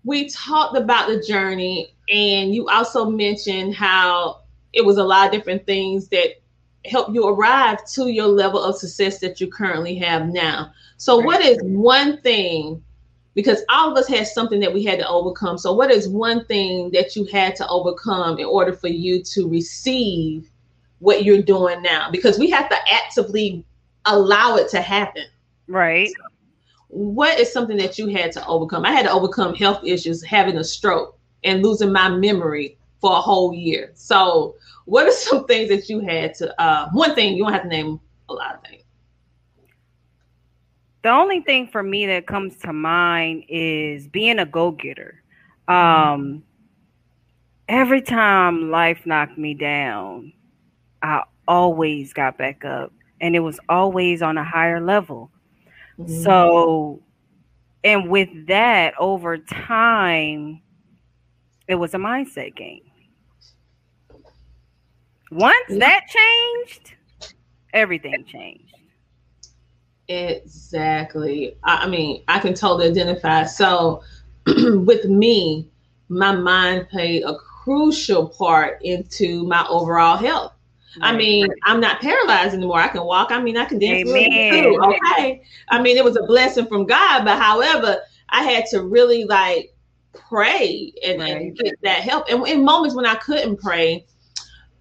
[0.05, 4.41] we talked about the journey and you also mentioned how
[4.73, 6.41] it was a lot of different things that
[6.85, 10.73] help you arrive to your level of success that you currently have now.
[10.97, 12.83] So what is one thing
[13.35, 15.59] because all of us had something that we had to overcome.
[15.59, 19.49] So what is one thing that you had to overcome in order for you to
[19.49, 20.51] receive
[20.99, 22.11] what you're doing now?
[22.11, 23.65] Because we have to actively
[24.07, 25.23] allow it to happen
[25.69, 26.09] Right.
[26.89, 28.85] what is something that you had to overcome?
[28.85, 33.21] I had to overcome health issues, having a stroke and losing my memory for a
[33.21, 33.93] whole year.
[33.95, 36.61] So, what are some things that you had to?
[36.61, 38.83] Uh, one thing you don't have to name a lot of things.
[41.03, 45.23] the only thing for me that comes to mind is being a go-getter
[45.69, 46.43] um
[47.69, 50.33] every time life knocked me down
[51.03, 55.31] i always got back up and it was always on a higher level
[56.07, 57.01] so
[57.85, 60.61] and with that over time
[61.69, 62.88] it was a mindset game
[65.31, 65.79] once Yeah.
[65.79, 66.95] that changed
[67.73, 68.75] everything changed
[70.09, 71.57] Exactly.
[71.65, 73.45] I, I mean, I can totally identify.
[73.45, 74.03] So,
[74.47, 75.69] with me,
[76.09, 80.55] my mind played a crucial part into my overall health.
[81.03, 81.19] I Right.
[81.19, 82.81] mean, I'm not paralyzed anymore.
[82.81, 83.31] I can walk.
[83.31, 84.03] I mean, I can dance.
[84.03, 84.53] a little bit Amen.
[84.63, 85.43] too, Okay.
[85.69, 88.01] I mean, it was a blessing from God, but however,
[88.31, 89.75] I had to really like
[90.15, 92.27] pray and, and get that help.
[92.31, 94.07] And in moments when I couldn't pray,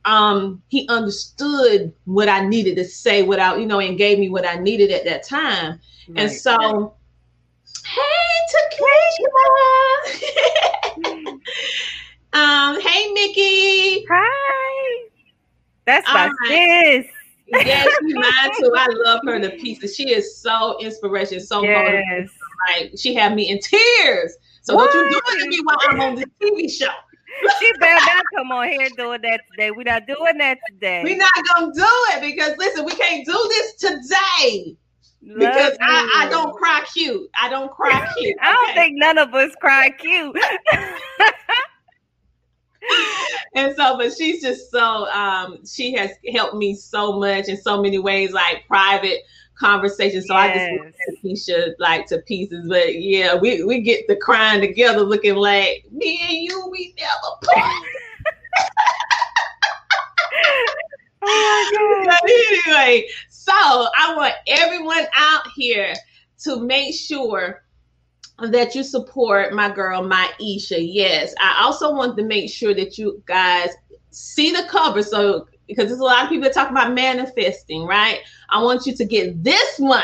[0.08, 4.48] um, he understood what I needed to say without, you know, and gave me what
[4.48, 5.82] I needed at that time.
[6.16, 6.96] And so,
[7.86, 8.02] hey,
[10.96, 11.30] Takesha.
[12.34, 14.06] um, hey, Mickey.
[14.10, 15.10] Hi.
[15.86, 17.06] That's my All sis.
[17.48, 18.74] Yes, she's mine too.
[18.78, 19.94] I love her to pieces.
[19.94, 22.30] She is so inspirational, so motivating.
[22.70, 24.38] Like she had me in tears.
[24.62, 26.94] So what, you doing to me while I'm on this TV show?
[27.60, 29.72] She better not come on here doing that today.
[29.72, 31.04] We're not doing that today.
[31.04, 34.76] We're not gonna do it because listen, we can't do this today
[35.22, 37.30] because Love I, I don't cry cute.
[37.40, 38.38] I don't cry cute.
[38.42, 38.80] I don't okay?
[38.80, 40.38] think none of us cry cute.
[43.56, 47.82] and so, but she's just so um, she has helped me so much in so
[47.82, 49.22] many ways, like private
[49.60, 50.22] conversation.
[50.22, 50.70] So yes.
[50.72, 52.68] I just Keisha like to pieces.
[52.68, 57.12] But yeah, we, we get the crying together looking like me and you, we never
[57.44, 57.86] part.
[61.24, 65.94] oh but anyway, so I want everyone out here
[66.40, 67.64] to make sure
[68.40, 70.78] that you support my girl, Maisha.
[70.80, 73.70] Yes, I also want to make sure that you guys
[74.12, 75.02] see the cover.
[75.02, 78.22] So because there's a lot of people that talk about manifesting, right?
[78.50, 80.04] I want you to get this one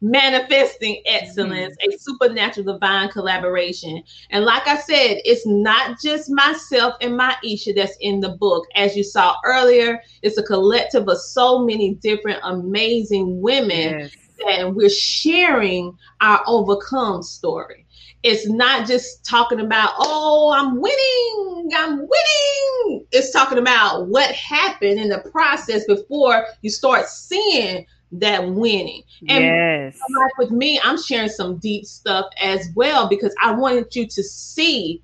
[0.00, 1.92] manifesting excellence, mm-hmm.
[1.92, 4.02] a supernatural divine collaboration.
[4.30, 8.66] And like I said, it's not just myself and Maisha that's in the book.
[8.74, 14.00] As you saw earlier, it's a collective of so many different amazing women.
[14.00, 14.16] Yes.
[14.46, 17.85] And we're sharing our overcome story
[18.26, 23.06] it's not just talking about oh i'm winning i'm winning.
[23.12, 29.02] It's talking about what happened in the process before you start seeing that winning.
[29.28, 29.98] And yes.
[30.18, 34.22] like with me i'm sharing some deep stuff as well because i wanted you to
[34.22, 35.02] see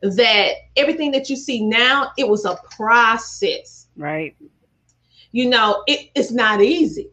[0.00, 3.88] that everything that you see now it was a process.
[3.96, 4.36] Right.
[5.32, 7.10] You know it, it's not easy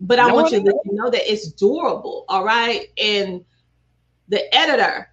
[0.00, 2.88] but i want you to know that it's durable all right?
[3.02, 3.44] And
[4.32, 5.08] the editor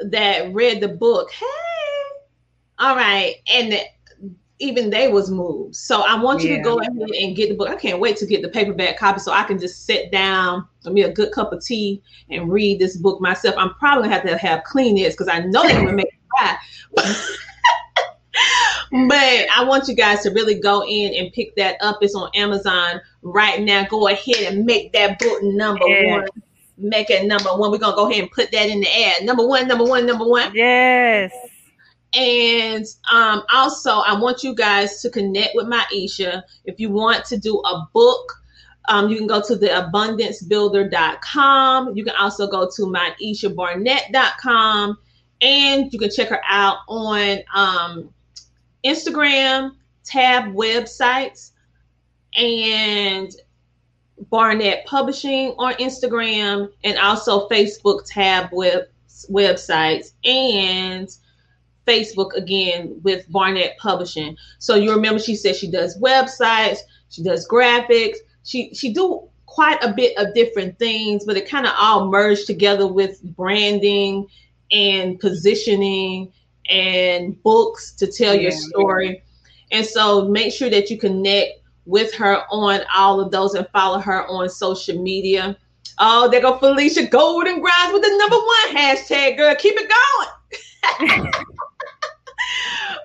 [0.00, 1.46] that read the book, hey,
[2.80, 3.80] all right, and the,
[4.58, 5.76] even they was moved.
[5.76, 6.56] So I want you yeah.
[6.56, 7.68] to go ahead and get the book.
[7.68, 10.92] I can't wait to get the paperback copy so I can just sit down, give
[10.92, 13.54] me a good cup of tea, and read this book myself.
[13.56, 16.56] I'm probably gonna have to have Kleenex because I know they're gonna make me cry.
[19.08, 21.98] but I want you guys to really go in and pick that up.
[22.02, 23.86] It's on Amazon right now.
[23.88, 26.16] Go ahead and make that book number yeah.
[26.16, 26.26] one
[26.80, 27.70] make it number one.
[27.70, 29.24] We're gonna go ahead and put that in the ad.
[29.24, 30.54] Number one, number one, number one.
[30.54, 31.32] Yes.
[32.12, 36.42] And um, also, I want you guys to connect with Maisha.
[36.64, 38.32] If you want to do a book,
[38.88, 41.96] um, you can go to the abundancebuilder.com.
[41.96, 44.98] You can also go to maishabarnett.com
[45.40, 48.12] and you can check her out on um,
[48.84, 49.72] Instagram,
[50.04, 51.52] tab websites,
[52.36, 53.34] and
[54.28, 58.84] Barnett Publishing on Instagram and also Facebook tab web
[59.30, 61.08] websites and
[61.86, 64.36] Facebook again with Barnett Publishing.
[64.58, 69.82] So you remember she said she does websites, she does graphics, she she do quite
[69.82, 74.26] a bit of different things, but it kind of all merged together with branding
[74.70, 76.32] and positioning
[76.68, 78.42] and books to tell yeah.
[78.42, 79.22] your story.
[79.72, 83.98] And so make sure that you connect with her on all of those and follow
[83.98, 85.56] her on social media.
[85.98, 89.54] Oh, there go Felicia Golden Grimes with the number one hashtag, girl.
[89.56, 90.28] Keep it going.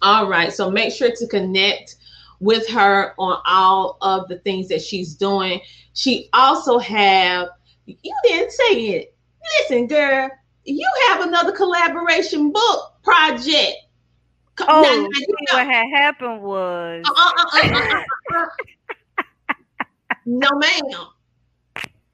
[0.02, 0.52] All right.
[0.52, 1.96] So make sure to connect
[2.40, 5.62] with her on all of the things that she's doing.
[5.94, 7.48] She also have
[7.86, 9.16] you didn't say it.
[9.60, 10.28] Listen, girl,
[10.64, 13.76] you have another collaboration book project.
[14.60, 15.54] Oh, now, now, you know.
[15.54, 17.30] what had happened was uh, uh,
[18.34, 18.46] uh,
[20.26, 21.06] no, ma'am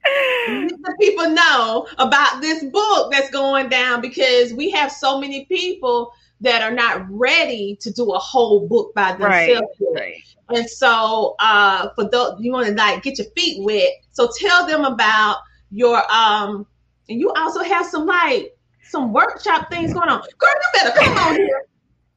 [0.05, 6.13] the people know about this book that's going down because we have so many people
[6.41, 9.69] that are not ready to do a whole book by themselves.
[9.81, 10.59] Right, right.
[10.59, 13.91] And so uh for those you want to like get your feet wet.
[14.11, 15.39] So tell them about
[15.71, 16.67] your um
[17.09, 20.21] and you also have some like some workshop things going on.
[20.39, 21.67] Girl, you better come on here.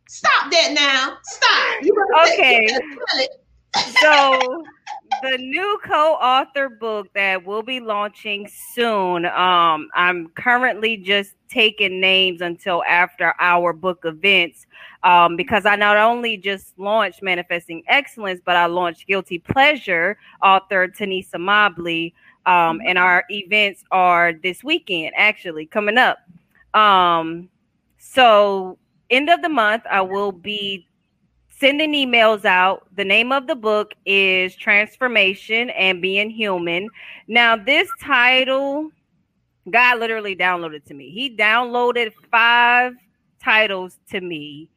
[0.08, 1.18] Stop that now.
[1.24, 1.84] Stop.
[1.84, 1.96] You
[2.34, 2.68] okay.
[4.02, 4.64] so
[5.22, 9.26] the new co-author book that will be launching soon.
[9.26, 14.66] Um, I'm currently just taking names until after our book events
[15.04, 20.88] um, because I not only just launched Manifesting Excellence, but I launched Guilty Pleasure, author
[20.88, 22.14] Tanisa Mobley.
[22.46, 26.20] Um, and our events are this weekend, actually coming up.
[26.76, 27.50] Um,
[27.98, 28.78] so
[29.10, 30.88] end of the month, I will be
[31.60, 32.88] sending emails out.
[32.96, 36.90] The name of the book is Transformation and Being Human.
[37.28, 38.92] Now, this title,
[39.70, 41.10] God literally downloaded to me.
[41.10, 42.94] He downloaded five
[43.42, 44.70] titles to me,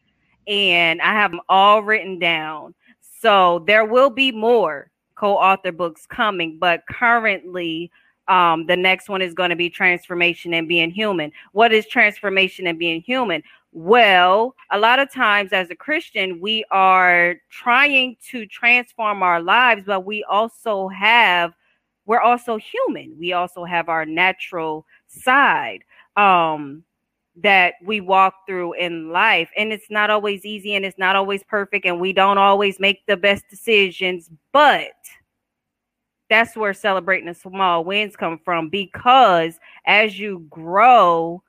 [0.47, 2.75] and I have them all written down.
[3.21, 7.91] So there will be more co-author books coming, but currently
[8.29, 11.33] Um, the next one is going to be transformation and being human.
[11.53, 13.43] What is transformation and being human?
[13.73, 19.85] Well, a lot of times as a Christian, we are trying to transform our lives,
[19.87, 21.53] but we also have,
[22.07, 23.15] we're also human.
[23.19, 25.81] We also have our natural side
[26.17, 26.83] um,
[27.37, 29.51] that we walk through in life.
[29.57, 33.05] And it's not always easy and it's not always perfect, and we don't always make
[33.07, 34.93] the best decisions, but
[36.31, 41.43] that's where celebrating the small wins come from because as you grow,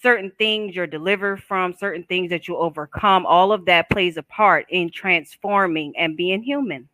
[0.00, 4.22] certain things you're delivered from, certain things that you overcome, all of that plays a
[4.22, 6.88] part in transforming and being human.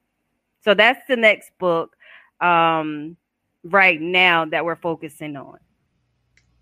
[0.63, 1.97] So that's the next book
[2.41, 3.17] um,
[3.63, 5.59] right now that we're focusing on.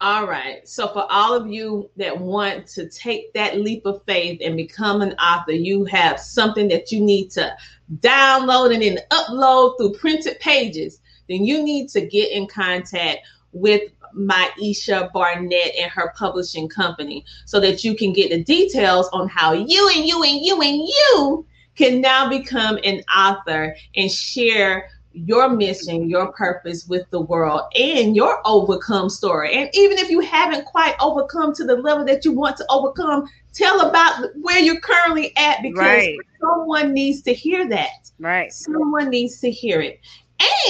[0.00, 0.66] All right.
[0.66, 5.00] So for all of you that want to take that leap of faith and become
[5.00, 7.54] an author, you have something that you need to
[8.00, 13.20] download and then upload through printed pages, then you need to get in contact
[13.52, 19.28] with Maisha Barnett and her publishing company so that you can get the details on
[19.28, 21.46] how you and you and you and you
[21.76, 28.16] can now become an author and share your mission, your purpose with the world, and
[28.16, 29.54] your overcome story.
[29.54, 33.28] And even if you haven't quite overcome to the level that you want to overcome,
[33.52, 36.18] tell about where you're currently at because right.
[36.40, 38.10] someone needs to hear that.
[38.18, 38.52] Right.
[38.52, 40.00] Someone needs to hear it.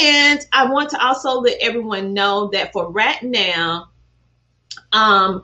[0.01, 3.91] And I want to also let everyone know that for right now,
[4.93, 5.43] um,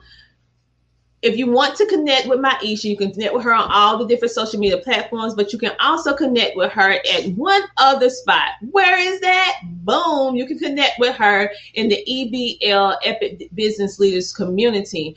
[1.21, 4.07] if you want to connect with Maisha, you can connect with her on all the
[4.07, 8.51] different social media platforms, but you can also connect with her at one other spot.
[8.71, 9.59] Where is that?
[9.83, 10.35] Boom.
[10.35, 15.15] You can connect with her in the EBL Epic Business Leaders community.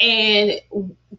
[0.00, 0.60] And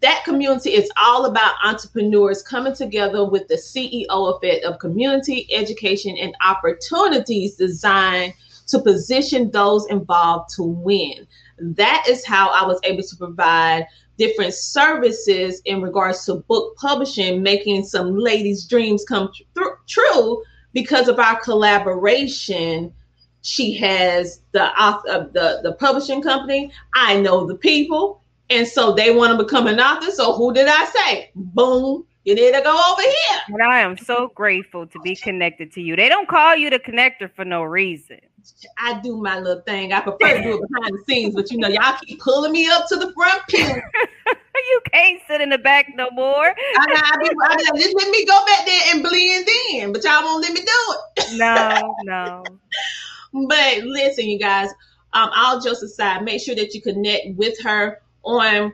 [0.01, 6.17] that community is all about entrepreneurs coming together with the CEO effect of community, education,
[6.17, 8.33] and opportunities designed
[8.67, 11.27] to position those involved to win.
[11.59, 17.41] That is how I was able to provide different services in regards to book publishing,
[17.41, 20.43] making some ladies' dreams come tr- true
[20.73, 22.93] because of our collaboration.
[23.41, 26.71] She has the author, the the publishing company.
[26.93, 30.11] I know the people, and so they want to become an author.
[30.11, 31.31] So who did I say?
[31.35, 32.05] Boom.
[32.25, 33.39] You need to go over here.
[33.49, 35.97] And I am so grateful to be connected to you.
[35.97, 38.19] They don't call you the connector for no reason.
[38.77, 39.91] I do my little thing.
[39.91, 42.69] I prefer to do it behind the scenes, but you know, y'all keep pulling me
[42.69, 43.59] up to the front pew.
[44.67, 46.45] you can't sit in the back no more.
[46.45, 46.53] I,
[46.89, 50.53] I, I, just let me go back there and blend in, but y'all won't let
[50.53, 51.37] me do it.
[51.37, 52.43] no, no.
[53.47, 54.69] But listen, you guys,
[55.13, 58.73] um, all jokes aside, make sure that you connect with her on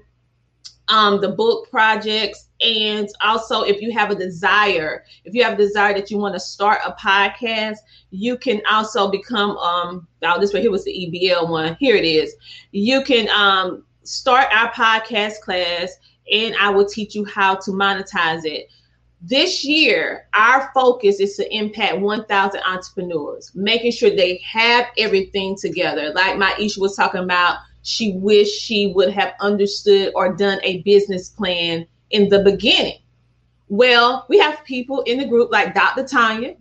[0.87, 5.57] um, the book projects and also, if you have a desire, if you have a
[5.57, 7.77] desire that you want to start a podcast,
[8.11, 11.77] you can also become um oh, this way here was the EBL one.
[11.79, 12.35] Here it is.
[12.71, 15.97] You can um start our podcast class
[16.31, 18.67] and I will teach you how to monetize it.
[19.21, 26.13] This year, our focus is to impact 1,000 entrepreneurs, making sure they have everything together.
[26.13, 27.57] Like my Maisha was talking about,
[27.89, 32.99] she wished she would have understood or done a business plan in the beginning.
[33.67, 36.05] Well, we have people in the group like Dr.
[36.07, 36.55] Tanya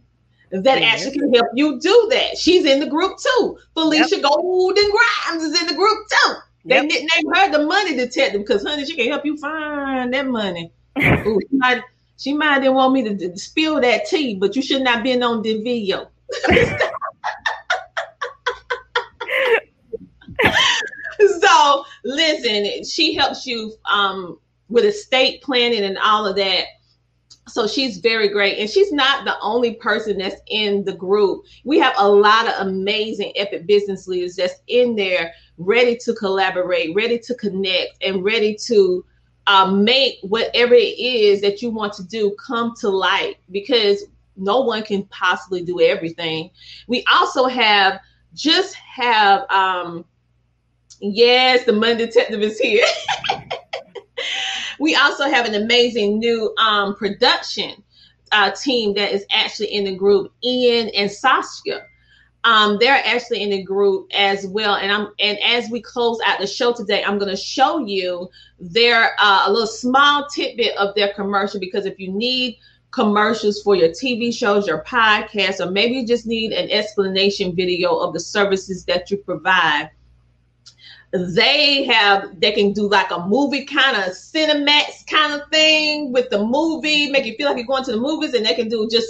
[0.51, 2.39] that actually can help you do that.
[2.39, 3.59] She's in the group too.
[3.74, 4.22] Felicia yep.
[4.22, 6.35] Golden Grimes is in the group too.
[6.64, 6.85] They yep.
[6.85, 10.72] nicknamed her the money detective because, honey, she can help you find that money.
[10.99, 11.83] Ooh, she, might,
[12.16, 15.05] she might didn't want me to, to spill that tea, but you should not have
[15.05, 16.09] been on the video.
[21.41, 24.39] so listen, she helps you um
[24.69, 26.65] with estate planning and all of that.
[27.47, 28.59] So she's very great.
[28.59, 31.45] And she's not the only person that's in the group.
[31.65, 36.95] We have a lot of amazing epic business leaders that's in there ready to collaborate,
[36.95, 39.05] ready to connect, and ready to
[39.47, 44.05] uh, make whatever it is that you want to do come to light because
[44.37, 46.51] no one can possibly do everything.
[46.87, 48.01] We also have
[48.35, 50.05] just have um
[51.01, 52.85] yes, the Money Detective is here.
[54.79, 57.83] we also have an amazing new um, production
[58.33, 61.85] uh, team that is actually in the group, Ian and Saskia.
[62.45, 64.77] Um, they're actually in the group as well.
[64.77, 68.29] And I'm and as we close out the show today, I'm going to show you
[68.61, 72.59] their uh, a little small tidbit of their commercial because if you need
[72.91, 77.97] commercials for your TV shows, your podcast, or maybe you just need an explanation video
[77.97, 79.91] of the services that you provide,
[81.13, 86.29] they have they can do like a movie kind of cinemax kind of thing with
[86.29, 88.87] the movie make you feel like you're going to the movies and they can do
[88.91, 89.09] just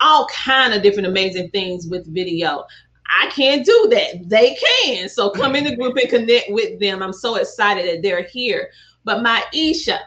[0.00, 2.64] all kind of different amazing things with video
[3.10, 4.28] I can't do that.
[4.28, 5.08] They can.
[5.08, 7.02] So come in the group and connect with them.
[7.02, 8.70] I'm so excited that they're here.
[9.04, 9.98] But Maisha,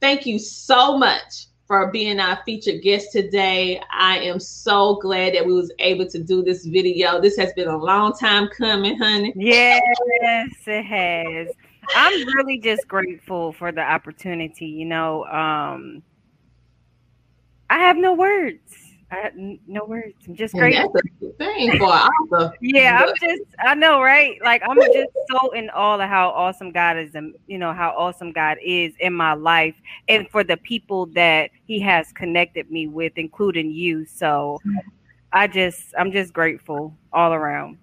[0.00, 3.80] thank you so much for being our featured guest today.
[3.90, 7.20] I am so glad that we was able to do this video.
[7.20, 9.32] This has been a long time coming, honey.
[9.36, 9.82] Yes,
[10.66, 11.48] it has.
[11.94, 14.66] I'm really just grateful for the opportunity.
[14.66, 16.02] You know, um,
[17.68, 18.65] I have no words.
[19.10, 20.14] I no words.
[20.26, 20.92] I'm just grateful.
[21.38, 23.42] thing for yeah, I'm just.
[23.60, 24.36] I know, right?
[24.42, 27.90] Like I'm just so in awe of how awesome God is, and you know how
[27.96, 29.76] awesome God is in my life,
[30.08, 34.06] and for the people that He has connected me with, including you.
[34.06, 34.60] So,
[35.32, 37.78] I just, I'm just grateful all around.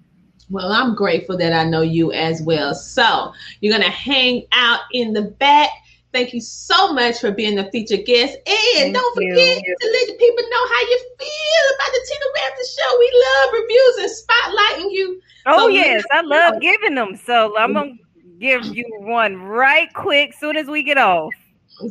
[0.49, 2.75] Well, I'm grateful that I know you as well.
[2.75, 5.69] So you're gonna hang out in the back
[6.13, 8.37] Thank you so much for being a featured guest.
[8.45, 9.75] And Thank don't forget you.
[9.81, 12.99] to let the people know how you feel about the Tina Ramsay show.
[12.99, 15.21] We love reviews and spotlighting you.
[15.47, 16.03] Oh, so yes.
[16.11, 17.15] I love giving them.
[17.15, 21.33] So I'm going to give you one right quick soon as we get off.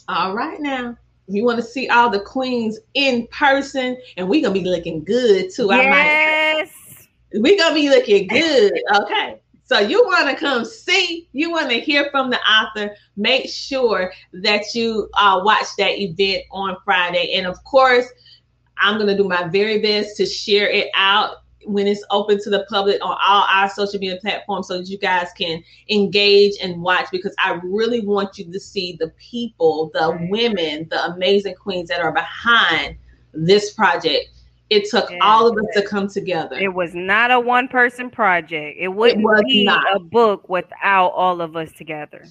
[0.09, 0.97] All right, now
[1.27, 5.51] you want to see all the queens in person, and we're gonna be looking good
[5.55, 5.69] too.
[5.71, 6.69] Yes,
[7.33, 8.73] we're gonna be looking good.
[8.93, 9.39] Okay.
[9.69, 14.11] So you want to come see, you want to hear from the author, make sure
[14.33, 17.33] that you uh, watch that event on Friday.
[17.35, 18.07] And of course,
[18.79, 22.49] I'm going to do my very best to share it out when it's open to
[22.49, 26.81] the public on all our social media platforms so that you guys can engage and
[26.81, 31.89] watch because I really want you to see the people, the women, the amazing queens
[31.89, 32.97] that are behind
[33.33, 34.29] this project
[34.69, 35.17] it took yeah.
[35.21, 36.55] all of us to come together.
[36.57, 38.77] It was not a one person project.
[38.79, 39.95] It wouldn't it be not.
[39.95, 42.25] a book without all of us together.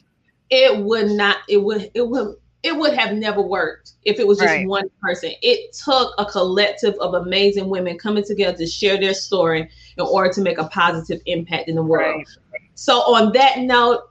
[0.50, 4.38] It would not, it would, it would, it would have never worked if it was
[4.38, 4.66] just right.
[4.66, 5.32] one person.
[5.42, 10.32] It took a collective of amazing women coming together to share their story in order
[10.32, 12.24] to make a positive impact in the world.
[12.52, 12.60] Right.
[12.74, 14.10] So, on that note,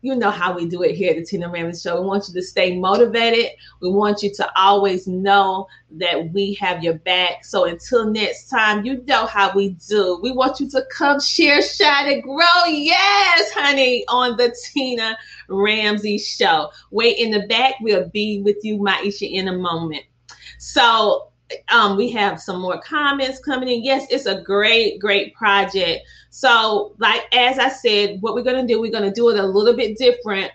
[0.00, 2.00] you know how we do it here at the Tina Ramsay Show.
[2.00, 3.52] We want you to stay motivated.
[3.80, 7.44] We want you to always know that we have your back.
[7.44, 10.20] So until next time, you know how we do.
[10.22, 12.64] We want you to come share, shine, and grow.
[12.68, 15.18] Yes, honey, on the Tina
[15.48, 16.70] Ramsay Show.
[16.90, 17.74] Wait in the back.
[17.80, 20.04] We'll be with you, Maisha, in a moment.
[20.58, 21.32] So
[21.70, 23.84] um, we have some more comments coming in.
[23.84, 26.06] Yes, it's a great, great project.
[26.30, 29.76] So, like as I said, what we're gonna do, we're gonna do it a little
[29.76, 30.52] bit different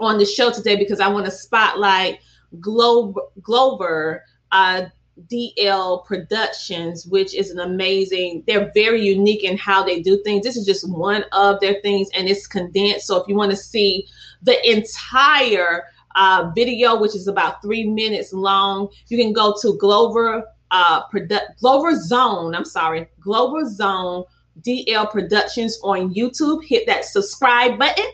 [0.00, 2.20] on the show today because I want to spotlight
[2.60, 4.86] Glover, Glover uh,
[5.30, 8.42] DL Productions, which is an amazing.
[8.46, 10.42] They're very unique in how they do things.
[10.42, 13.06] This is just one of their things, and it's condensed.
[13.06, 14.08] So if you want to see
[14.42, 15.84] the entire
[16.14, 18.88] uh, video, which is about three minutes long.
[19.08, 22.54] You can go to Glover uh, Produ- Glover Zone.
[22.54, 24.24] I'm sorry, Glover Zone
[24.62, 26.64] DL Productions on YouTube.
[26.64, 28.06] Hit that subscribe button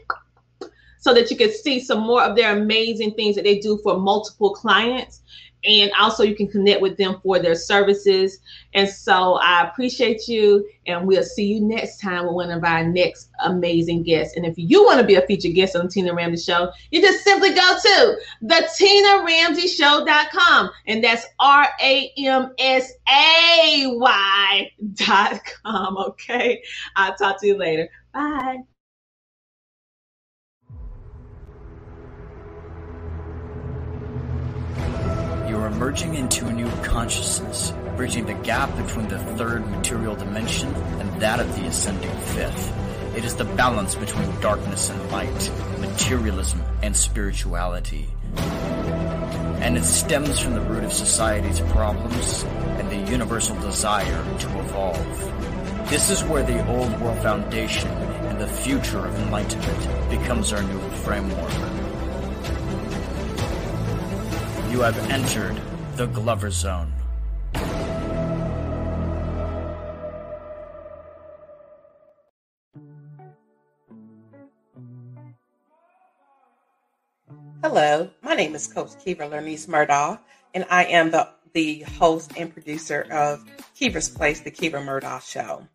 [0.98, 3.98] so that you can see some more of their amazing things that they do for
[3.98, 5.22] multiple clients
[5.64, 8.38] and also you can connect with them for their services.
[8.74, 12.84] And so I appreciate you, and we'll see you next time with one of our
[12.84, 14.36] next amazing guests.
[14.36, 17.00] And if you want to be a featured guest on the Tina Ramsay Show, you
[17.00, 23.86] just simply go to the Tina Ramsay Show.com, and that's R A M S A
[23.86, 25.96] Y dot com.
[25.98, 26.62] Okay,
[26.96, 27.88] I'll talk to you later.
[28.12, 28.58] Bye.
[35.78, 41.38] You're into a new consciousness, bridging the gap between the third material dimension and that
[41.38, 43.16] of the ascending fifth.
[43.16, 48.08] It is the balance between darkness and light, materialism and spirituality.
[48.34, 55.88] And it stems from the root of society's problems and the universal desire to evolve.
[55.90, 60.80] This is where the old world foundation and the future of enlightenment becomes our new
[61.04, 61.52] framework.
[64.72, 65.58] You have entered
[65.98, 66.92] the Glover Zone.
[77.64, 80.20] Hello, my name is Coach Kiva Lermise Murdaugh,
[80.54, 83.44] and I am the the host and producer of
[83.74, 85.66] Kiva's Place, the Kiva Murdaugh Show.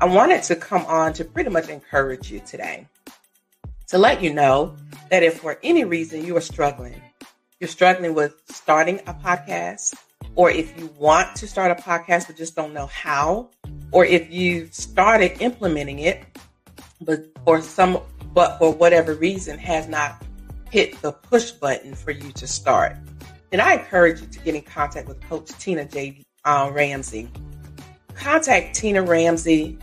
[0.00, 2.88] I wanted to come on to pretty much encourage you today
[3.86, 4.74] to let you know
[5.10, 7.00] that if for any reason you are struggling,
[7.60, 9.94] you're struggling with starting a podcast,
[10.34, 13.50] or if you want to start a podcast but just don't know how,
[13.92, 16.24] or if you've started implementing it,
[17.00, 18.00] but for some
[18.34, 20.22] but for whatever reason has not
[20.70, 22.96] hit the push button for you to start,
[23.50, 26.22] then I encourage you to get in contact with Coach Tina J.
[26.44, 27.30] Uh, Ramsay.
[28.14, 29.78] Contact Tina Ramsay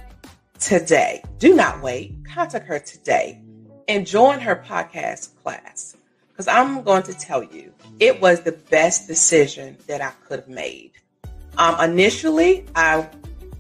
[0.60, 1.24] today.
[1.40, 2.16] Do not wait.
[2.26, 3.42] Contact her today
[3.88, 5.98] and join her podcast class.
[6.34, 10.50] Because I'm going to tell you, it was the best decision that I could have
[10.50, 10.94] made.
[11.60, 13.08] Um, initially, I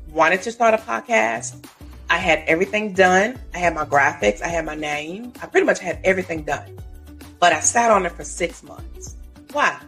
[0.09, 1.63] wanted to start a podcast.
[2.09, 3.39] I had everything done.
[3.53, 5.34] I had my graphics, I had my name.
[5.39, 6.80] I pretty much had everything done.
[7.39, 9.17] But I sat on it for six months.
[9.51, 9.80] Why?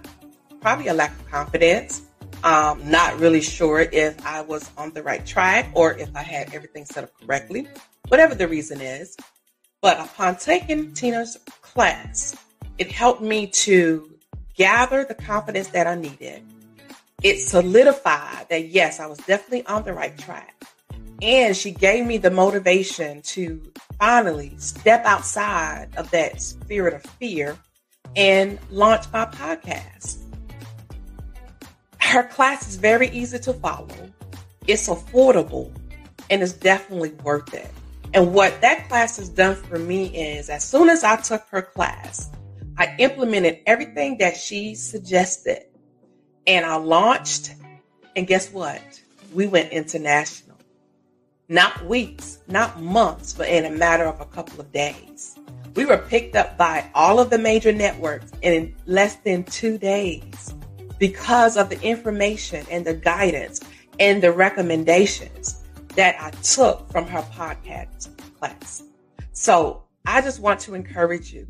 [0.61, 2.03] Probably a lack of confidence.
[2.43, 6.53] Um, not really sure if I was on the right track or if I had
[6.53, 7.67] everything set up correctly.
[8.09, 9.17] Whatever the reason is,
[9.81, 12.35] but upon taking Tina's class,
[12.77, 14.11] it helped me to
[14.55, 16.43] gather the confidence that I needed.
[17.23, 20.63] It solidified that yes, I was definitely on the right track.
[21.21, 23.61] And she gave me the motivation to
[23.97, 27.57] finally step outside of that spirit of fear
[28.15, 30.17] and launch my podcast.
[31.99, 33.87] Her class is very easy to follow,
[34.67, 35.71] it's affordable,
[36.29, 37.69] and it's definitely worth it.
[38.13, 41.61] And what that class has done for me is as soon as I took her
[41.61, 42.29] class,
[42.77, 45.65] I implemented everything that she suggested
[46.45, 47.55] and I launched.
[48.15, 48.81] And guess what?
[49.33, 50.57] We went international.
[51.47, 55.37] Not weeks, not months, but in a matter of a couple of days.
[55.75, 60.53] We were picked up by all of the major networks in less than two days
[60.99, 63.59] because of the information and the guidance
[63.99, 65.63] and the recommendations
[65.95, 68.09] that I took from her podcast
[68.39, 68.83] class.
[69.31, 71.47] So I just want to encourage you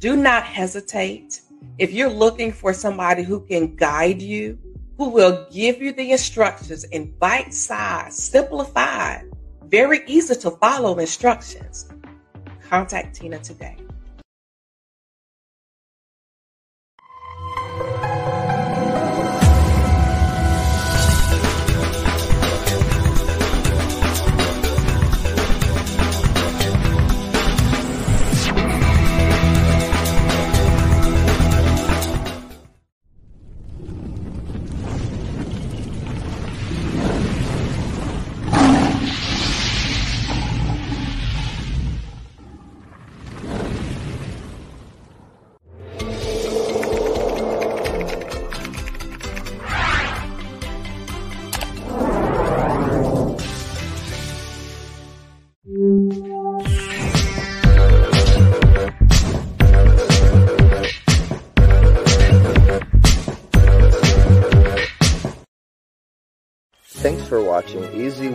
[0.00, 1.42] do not hesitate.
[1.78, 4.58] If you're looking for somebody who can guide you,
[4.96, 9.30] who will give you the instructions in bite size, simplified,
[9.66, 11.90] very easy to follow instructions,
[12.68, 13.76] contact Tina today.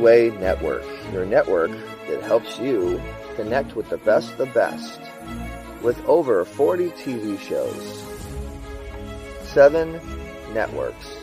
[0.01, 1.71] Way Network, your network
[2.07, 3.01] that helps you
[3.35, 4.99] connect with the best the best.
[5.81, 8.03] With over 40 TV shows,
[9.49, 9.99] 7
[10.53, 11.17] networks,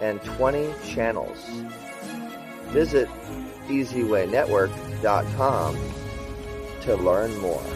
[0.00, 1.38] and 20 channels.
[2.68, 3.08] Visit
[3.68, 5.76] EasyWayNetwork.com
[6.82, 7.75] to learn more.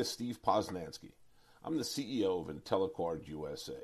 [0.00, 1.12] Is Steve Poznansky.
[1.62, 3.78] I'm the CEO of IntelliCard USA.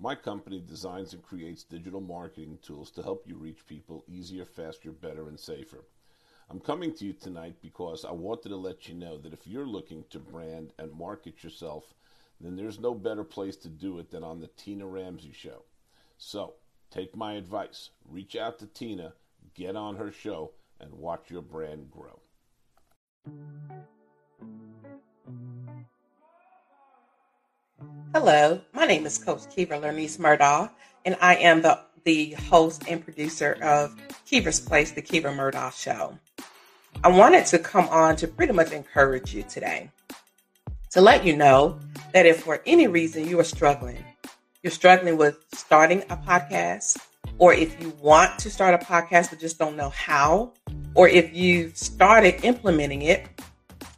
[0.00, 4.90] My company designs and creates digital marketing tools to help you reach people easier, faster,
[4.90, 5.84] better, and safer.
[6.50, 9.66] I'm coming to you tonight because I wanted to let you know that if you're
[9.66, 11.94] looking to brand and market yourself,
[12.40, 15.62] then there's no better place to do it than on the Tina Ramsay Show.
[16.18, 16.54] So
[16.90, 19.12] take my advice, reach out to Tina,
[19.54, 20.50] get on her show,
[20.80, 22.20] and watch your brand grow.
[28.14, 30.70] Hello, my name is Coach Kiva Lernice Murdaugh,
[31.04, 33.94] and I am the, the host and producer of
[34.24, 36.16] Kiva's Place, the Kiva Murdaugh Show.
[37.02, 39.90] I wanted to come on to pretty much encourage you today
[40.90, 41.80] to let you know
[42.12, 44.04] that if for any reason you are struggling,
[44.62, 46.96] you're struggling with starting a podcast,
[47.38, 50.52] or if you want to start a podcast but just don't know how,
[50.94, 53.26] or if you've started implementing it,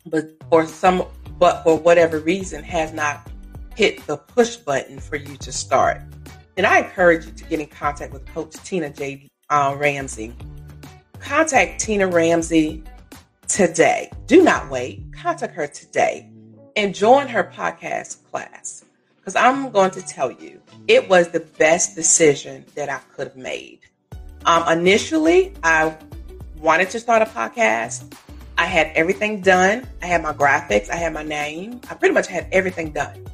[0.06, 1.04] but for some
[1.38, 3.28] but for whatever reason has not
[3.74, 6.00] hit the push button for you to start,
[6.54, 9.28] then I encourage you to get in contact with Coach Tina J.
[9.50, 10.34] Uh, Ramsay.
[11.20, 12.82] Contact Tina Ramsay
[13.46, 14.10] today.
[14.26, 15.02] Do not wait.
[15.12, 16.30] Contact her today
[16.76, 18.84] and join her podcast class.
[19.16, 23.36] Because I'm going to tell you, it was the best decision that I could have
[23.36, 23.80] made.
[24.44, 25.96] Um, initially, I
[26.58, 28.12] wanted to start a podcast.
[28.58, 29.86] I had everything done.
[30.02, 31.80] I had my graphics, I had my name.
[31.90, 33.26] I pretty much had everything done.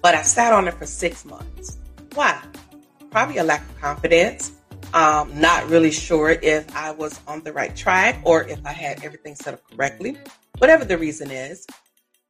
[0.00, 1.78] But I sat on it for six months.
[2.14, 2.40] Why?
[3.10, 4.52] Probably a lack of confidence.
[4.94, 9.04] Um, not really sure if I was on the right track or if I had
[9.04, 10.16] everything set up correctly,
[10.58, 11.66] whatever the reason is.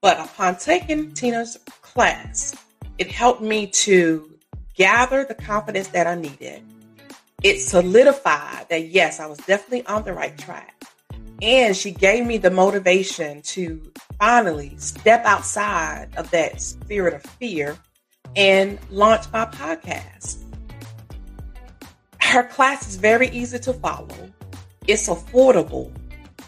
[0.03, 2.55] But upon taking Tina's class,
[2.99, 4.31] it helped me to
[4.75, 6.63] gather the confidence that I needed.
[7.43, 10.83] It solidified that yes, I was definitely on the right track.
[11.43, 17.79] And she gave me the motivation to finally step outside of that spirit of fear
[18.37, 20.45] and launch my podcast.
[22.21, 24.31] Her class is very easy to follow,
[24.87, 25.91] it's affordable,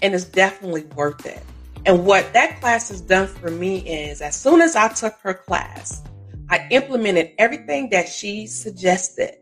[0.03, 1.43] and it's definitely worth it.
[1.87, 5.35] And what that class has done for me is as soon as I took her
[5.35, 6.03] class,
[6.51, 9.37] I implemented everything that she suggested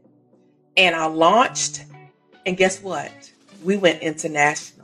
[0.76, 1.84] and I launched.
[2.46, 3.10] And guess what?
[3.62, 4.79] We went international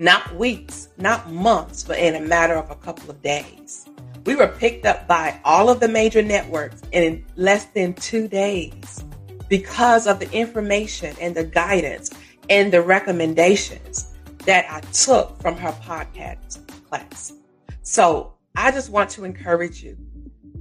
[0.00, 3.86] not weeks, not months, but in a matter of a couple of days.
[4.24, 9.04] We were picked up by all of the major networks in less than two days
[9.50, 12.10] because of the information and the guidance
[12.48, 14.14] and the recommendations
[14.46, 17.34] that I took from her podcast class.
[17.82, 19.98] So I just want to encourage you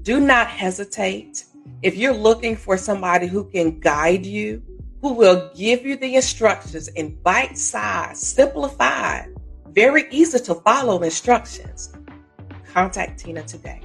[0.01, 1.45] do not hesitate.
[1.81, 4.61] If you're looking for somebody who can guide you,
[5.01, 9.33] who will give you the instructions in bite size, simplified,
[9.69, 11.93] very easy to follow instructions.
[12.73, 13.81] Contact Tina today.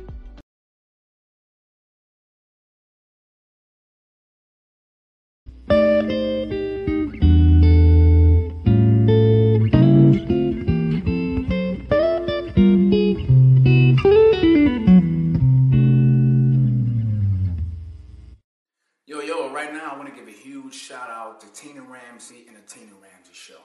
[22.15, 23.59] Ramsay and the Tina Ramsay Show.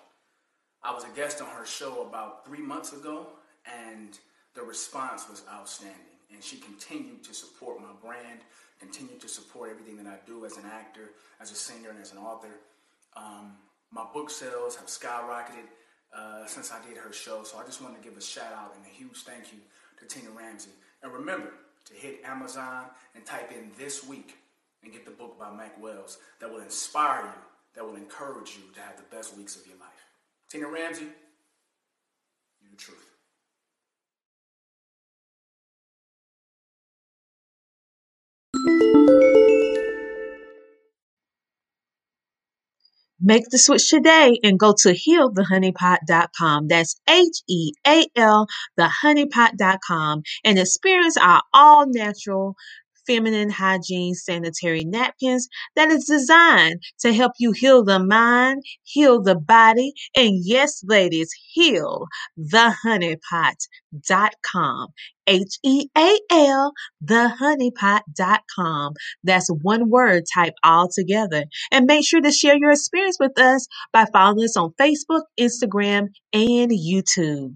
[0.81, 3.27] I was a guest on her show about three months ago,
[3.87, 4.17] and
[4.55, 6.17] the response was outstanding.
[6.33, 8.39] And she continued to support my brand,
[8.79, 12.11] continued to support everything that I do as an actor, as a singer, and as
[12.11, 12.49] an author.
[13.15, 13.53] Um,
[13.91, 15.69] my book sales have skyrocketed
[16.11, 18.73] uh, since I did her show, so I just want to give a shout out
[18.75, 19.59] and a huge thank you
[19.99, 20.71] to Tina Ramsay.
[21.03, 21.53] And remember
[21.85, 24.37] to hit Amazon and type in this week
[24.83, 27.41] and get the book by Mac Wells that will inspire you,
[27.79, 29.87] that will encourage you to have the best weeks of your life.
[30.51, 31.05] Tina Ramsay,
[32.59, 33.05] you're the truth.
[43.21, 46.67] Make the switch today and go to healthehoneypot.com.
[46.67, 52.55] That's H E A L, thehoneypot.com, and experience our all natural
[53.09, 59.35] feminine hygiene sanitary napkins that is designed to help you heal the mind, heal the
[59.35, 62.07] body, and yes, ladies, heal
[62.37, 64.89] the honeypot.com.
[65.27, 66.73] H E A L,
[67.05, 68.93] thehoneypot.com.
[69.23, 71.45] That's one word type all together.
[71.71, 76.09] And make sure to share your experience with us by following us on Facebook, Instagram,
[76.33, 77.55] and YouTube.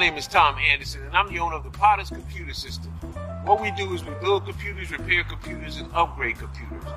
[0.00, 2.90] Name is Tom Anderson, and I'm the owner of the Potter's Computer System.
[3.44, 6.88] What we do is we build computers, repair computers, and upgrade computers.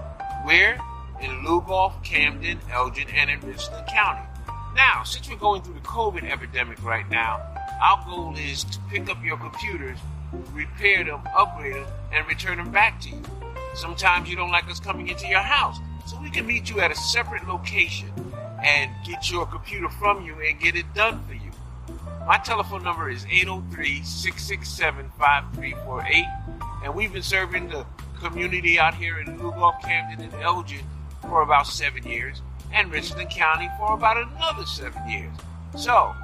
[0.45, 0.79] Where?
[1.19, 4.25] In Lugoff, Camden, Elgin, and in Richland County.
[4.73, 7.41] Now, since we're going through the COVID epidemic right now,
[7.83, 9.99] our goal is to pick up your computers,
[10.53, 13.21] repair them, upgrade them, and return them back to you.
[13.75, 16.89] Sometimes you don't like us coming into your house, so we can meet you at
[16.89, 18.07] a separate location
[18.63, 21.42] and get your computer from you and get it done for you.
[22.25, 26.25] My telephone number is 803 667 5348,
[26.85, 27.85] and we've been serving the
[28.17, 30.85] community out here in Lugoff, Camden, and Elgin
[31.21, 35.33] for about seven years, and Richland County for about another seven years.
[35.75, 36.15] So,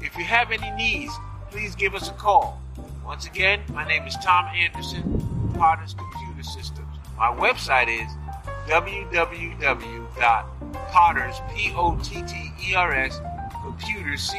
[0.00, 1.12] if you have any needs,
[1.50, 2.62] please give us a call.
[3.04, 6.86] Once again, my name is Tom Anderson, Potter's Computer Systems.
[7.16, 8.08] My website is
[8.68, 9.40] www.potters,
[11.52, 13.20] P-O-T-T-E-R-S,
[13.64, 14.30] computers,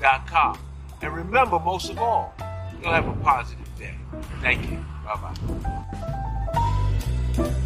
[0.00, 0.58] dot com.
[1.00, 2.34] And remember, most of all,
[2.80, 3.94] you'll have a positive day.
[4.40, 4.84] Thank you.
[5.04, 7.58] Bye-bye.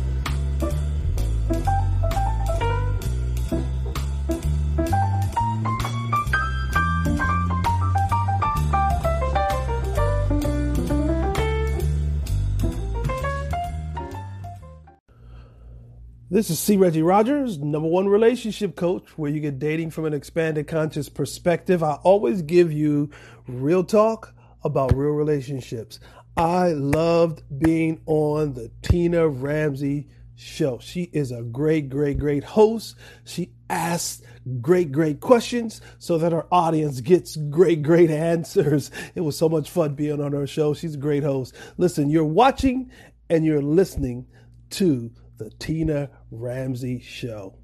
[16.29, 16.77] This is C.
[16.77, 21.85] Reggie Rogers, number one relationship coach, where you get dating from an expanded conscious perspective.
[21.85, 23.11] I always give you
[23.47, 26.01] real talk about real relationships.
[26.37, 30.81] I loved being on the Tina Ramsay show.
[30.81, 32.97] She is a great, great, great host.
[33.24, 34.20] She asks
[34.61, 38.91] great, great questions so that our audience gets great, great answers.
[39.14, 40.74] It was so much fun being on her show.
[40.74, 41.55] She's a great host.
[41.77, 42.91] Listen, you're watching
[43.31, 44.27] and you're listening
[44.70, 47.59] to the Tina Ramsay Show.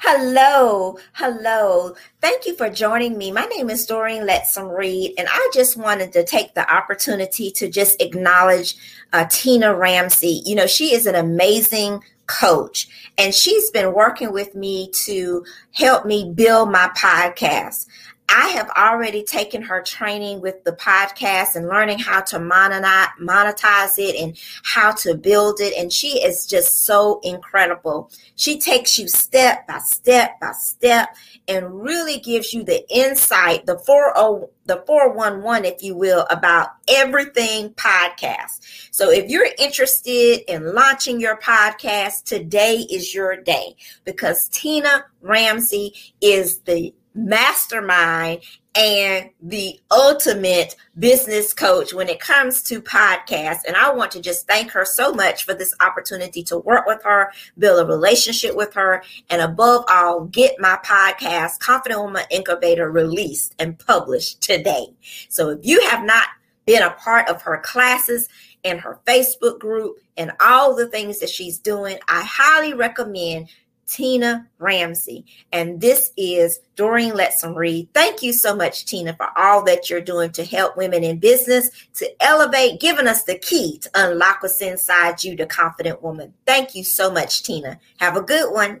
[0.00, 1.94] Hello, hello.
[2.20, 3.32] Thank you for joining me.
[3.32, 7.68] My name is Doreen Letson Reed, and I just wanted to take the opportunity to
[7.68, 8.76] just acknowledge
[9.12, 10.42] uh, Tina Ramsay.
[10.46, 16.06] You know, she is an amazing coach, and she's been working with me to help
[16.06, 17.86] me build my podcast.
[18.30, 24.16] I have already taken her training with the podcast and learning how to monetize it
[24.16, 25.72] and how to build it.
[25.78, 28.10] And she is just so incredible.
[28.36, 31.16] She takes you step by step by step
[31.48, 37.70] and really gives you the insight, the 40, the 411, if you will, about everything
[37.70, 38.88] podcast.
[38.90, 45.94] So if you're interested in launching your podcast, today is your day because Tina Ramsay
[46.20, 48.40] is the mastermind
[48.74, 53.64] and the ultimate business coach when it comes to podcasts.
[53.66, 57.02] And I want to just thank her so much for this opportunity to work with
[57.02, 62.90] her, build a relationship with her, and above all, get my podcast, Confident Woman Incubator,
[62.90, 64.86] released and published today.
[65.28, 66.26] So if you have not
[66.66, 68.28] been a part of her classes,
[68.64, 73.48] and her Facebook group and all the things that she's doing, I highly recommend
[73.88, 75.24] Tina Ramsay.
[75.52, 77.88] And this is Doreen Letson Reed.
[77.94, 81.70] Thank you so much, Tina, for all that you're doing to help women in business,
[81.94, 86.34] to elevate, giving us the key to unlock what's inside you, the confident woman.
[86.46, 87.80] Thank you so much, Tina.
[87.98, 88.80] Have a good one.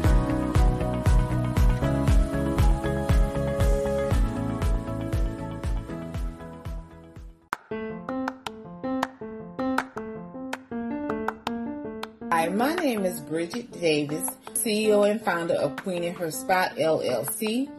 [13.81, 17.69] Davis, CEO and founder of Queen in Her Spot LLC.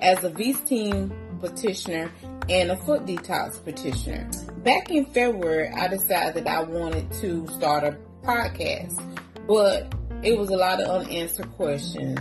[0.00, 2.10] As a V-Steam petitioner
[2.48, 4.28] and a foot detox petitioner.
[4.64, 8.98] Back in February, I decided that I wanted to start a podcast,
[9.46, 12.20] but it was a lot of unanswered questions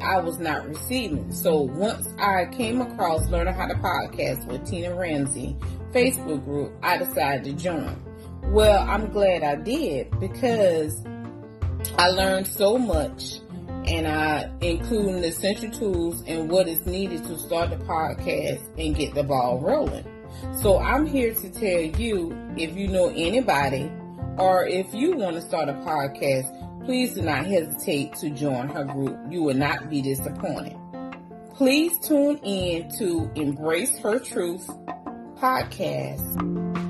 [0.00, 1.30] I was not receiving.
[1.32, 5.56] So once I came across Learning How to Podcast with Tina Ramsay
[5.92, 8.02] Facebook group, I decided to join.
[8.44, 11.04] Well, I'm glad I did because
[11.98, 13.40] I learned so much
[13.86, 18.94] and I including the essential tools and what is needed to start the podcast and
[18.94, 20.04] get the ball rolling.
[20.60, 23.90] So I'm here to tell you if you know anybody
[24.38, 28.84] or if you want to start a podcast, please do not hesitate to join her
[28.84, 29.18] group.
[29.30, 30.76] You will not be disappointed.
[31.54, 34.66] Please tune in to Embrace Her Truth
[35.36, 36.89] podcast.